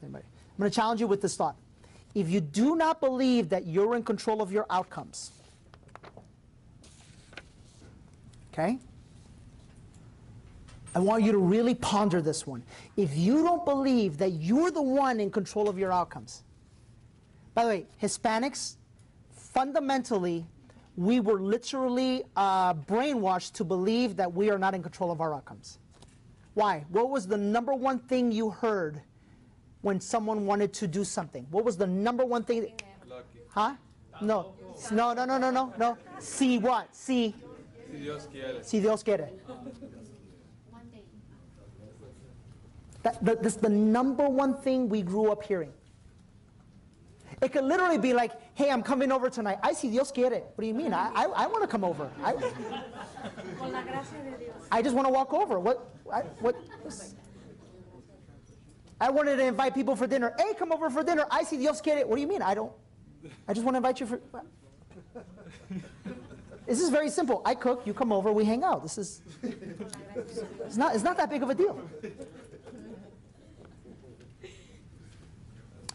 Anybody? 0.02 0.24
I'm 0.24 0.58
going 0.58 0.70
to 0.70 0.74
challenge 0.74 1.00
you 1.00 1.06
with 1.06 1.20
this 1.20 1.36
thought. 1.36 1.56
If 2.14 2.30
you 2.30 2.40
do 2.40 2.76
not 2.76 3.00
believe 3.00 3.50
that 3.50 3.66
you're 3.66 3.94
in 3.94 4.02
control 4.02 4.40
of 4.40 4.50
your 4.50 4.66
outcomes, 4.70 5.30
okay? 8.52 8.78
I 10.94 10.98
want 10.98 11.22
you 11.22 11.32
to 11.32 11.38
really 11.38 11.74
ponder 11.74 12.20
this 12.20 12.46
one. 12.46 12.62
If 12.96 13.16
you 13.16 13.42
don't 13.44 13.64
believe 13.64 14.18
that 14.18 14.32
you're 14.32 14.70
the 14.70 14.82
one 14.82 15.20
in 15.20 15.30
control 15.30 15.68
of 15.68 15.78
your 15.78 15.92
outcomes, 15.92 16.42
by 17.54 17.62
the 17.64 17.68
way, 17.70 17.86
Hispanics, 18.02 18.76
fundamentally, 19.30 20.46
we 20.96 21.20
were 21.20 21.40
literally 21.40 22.24
uh, 22.36 22.74
brainwashed 22.74 23.52
to 23.54 23.64
believe 23.64 24.16
that 24.16 24.32
we 24.32 24.50
are 24.50 24.58
not 24.58 24.74
in 24.74 24.82
control 24.82 25.10
of 25.10 25.20
our 25.20 25.34
outcomes. 25.34 25.78
Why? 26.54 26.84
What 26.90 27.10
was 27.10 27.26
the 27.26 27.36
number 27.36 27.72
one 27.74 27.98
thing 28.00 28.32
you 28.32 28.50
heard 28.50 29.00
when 29.82 30.00
someone 30.00 30.44
wanted 30.46 30.72
to 30.74 30.88
do 30.88 31.04
something? 31.04 31.46
What 31.50 31.64
was 31.64 31.76
the 31.76 31.86
number 31.86 32.24
one 32.24 32.42
thing? 32.42 32.62
that- 32.62 32.82
huh? 33.48 33.74
No. 34.20 34.54
No, 34.92 35.12
no, 35.14 35.24
no, 35.24 35.38
no, 35.38 35.50
no, 35.50 35.72
no. 35.78 35.98
See 36.18 36.58
what? 36.58 36.94
See. 36.94 37.34
Si 37.90 37.98
Dios 37.98 38.26
quiere. 38.30 38.62
Si 38.62 38.80
Dios 38.80 39.02
quiere. 39.02 39.28
That, 43.02 43.24
that, 43.24 43.42
that's 43.42 43.56
the 43.56 43.68
number 43.68 44.28
one 44.28 44.54
thing 44.54 44.88
we 44.88 45.02
grew 45.02 45.32
up 45.32 45.42
hearing. 45.42 45.72
It 47.40 47.52
could 47.52 47.64
literally 47.64 47.96
be 47.96 48.12
like, 48.12 48.32
hey, 48.54 48.70
I'm 48.70 48.82
coming 48.82 49.10
over 49.10 49.30
tonight. 49.30 49.58
I 49.62 49.72
see 49.72 49.90
Dios 49.90 50.12
quiere. 50.12 50.42
What 50.42 50.60
do 50.60 50.66
you 50.66 50.74
mean? 50.74 50.92
I, 50.92 51.10
I, 51.14 51.24
I 51.24 51.46
want 51.46 51.62
to 51.62 51.68
come 51.68 51.84
over. 51.84 52.10
I. 52.22 52.34
I 54.70 54.82
just 54.82 54.94
want 54.94 55.08
to 55.08 55.12
walk 55.12 55.32
over. 55.32 55.58
What? 55.58 55.90
I, 56.12 56.20
what? 56.40 56.54
I 59.00 59.08
wanted 59.08 59.36
to 59.36 59.46
invite 59.46 59.74
people 59.74 59.96
for 59.96 60.06
dinner. 60.06 60.34
Hey, 60.38 60.52
come 60.58 60.70
over 60.70 60.90
for 60.90 61.02
dinner. 61.02 61.24
I 61.30 61.44
see 61.44 61.56
Dios 61.56 61.80
quiere. 61.80 62.06
What 62.06 62.16
do 62.16 62.20
you 62.20 62.28
mean? 62.28 62.42
I 62.42 62.52
don't. 62.52 62.72
I 63.48 63.54
just 63.54 63.64
want 63.64 63.74
to 63.74 63.78
invite 63.78 64.00
you 64.00 64.06
for. 64.06 64.20
This 66.66 66.80
is 66.80 66.90
very 66.90 67.08
simple. 67.08 67.40
I 67.46 67.54
cook. 67.54 67.86
You 67.86 67.94
come 67.94 68.12
over. 68.12 68.32
We 68.32 68.44
hang 68.44 68.64
out. 68.64 68.82
This 68.82 68.98
is. 68.98 69.22
It's 69.42 70.76
not. 70.76 70.94
It's 70.94 71.04
not 71.04 71.16
that 71.16 71.30
big 71.30 71.42
of 71.42 71.48
a 71.48 71.54
deal. 71.54 71.80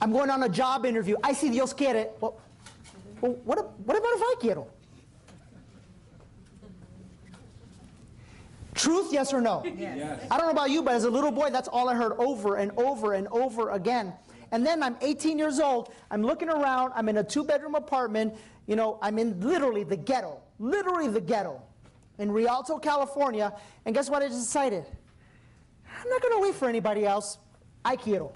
I'm 0.01 0.11
going 0.11 0.29
on 0.29 0.43
a 0.43 0.49
job 0.49 0.85
interview. 0.85 1.15
I 1.23 1.33
see 1.33 1.49
Dios 1.49 1.73
quiere. 1.73 2.09
Well, 2.19 2.39
well 3.21 3.33
what, 3.43 3.79
what 3.79 3.97
about 3.97 4.13
if 4.13 4.21
I 4.21 4.35
quiero? 4.39 4.67
Truth, 8.73 9.13
yes 9.13 9.33
or 9.33 9.39
no? 9.39 9.63
Yes. 9.65 10.27
I 10.29 10.37
don't 10.37 10.47
know 10.47 10.51
about 10.51 10.69
you, 10.69 10.83
but 10.83 10.95
as 10.95 11.05
a 11.05 11.09
little 11.09 11.31
boy, 11.31 11.49
that's 11.49 11.69
all 11.69 11.87
I 11.87 11.95
heard 11.95 12.11
over 12.17 12.57
and 12.57 12.71
over 12.77 13.13
and 13.13 13.27
over 13.29 13.71
again. 13.71 14.13
And 14.51 14.65
then 14.65 14.83
I'm 14.83 14.97
18 15.01 15.39
years 15.39 15.59
old. 15.59 15.93
I'm 16.11 16.21
looking 16.21 16.49
around. 16.49 16.91
I'm 16.95 17.09
in 17.09 17.17
a 17.17 17.23
two 17.23 17.43
bedroom 17.43 17.75
apartment. 17.75 18.35
You 18.67 18.75
know, 18.75 18.99
I'm 19.01 19.17
in 19.17 19.39
literally 19.39 19.83
the 19.83 19.97
ghetto, 19.97 20.41
literally 20.59 21.07
the 21.07 21.21
ghetto 21.21 21.61
in 22.19 22.31
Rialto, 22.31 22.77
California. 22.77 23.53
And 23.85 23.95
guess 23.95 24.09
what 24.09 24.21
I 24.21 24.27
just 24.27 24.41
decided? 24.41 24.85
I'm 25.87 26.09
not 26.09 26.21
going 26.21 26.33
to 26.33 26.41
wait 26.41 26.55
for 26.55 26.67
anybody 26.67 27.05
else. 27.05 27.37
I 27.83 27.95
quiero. 27.95 28.33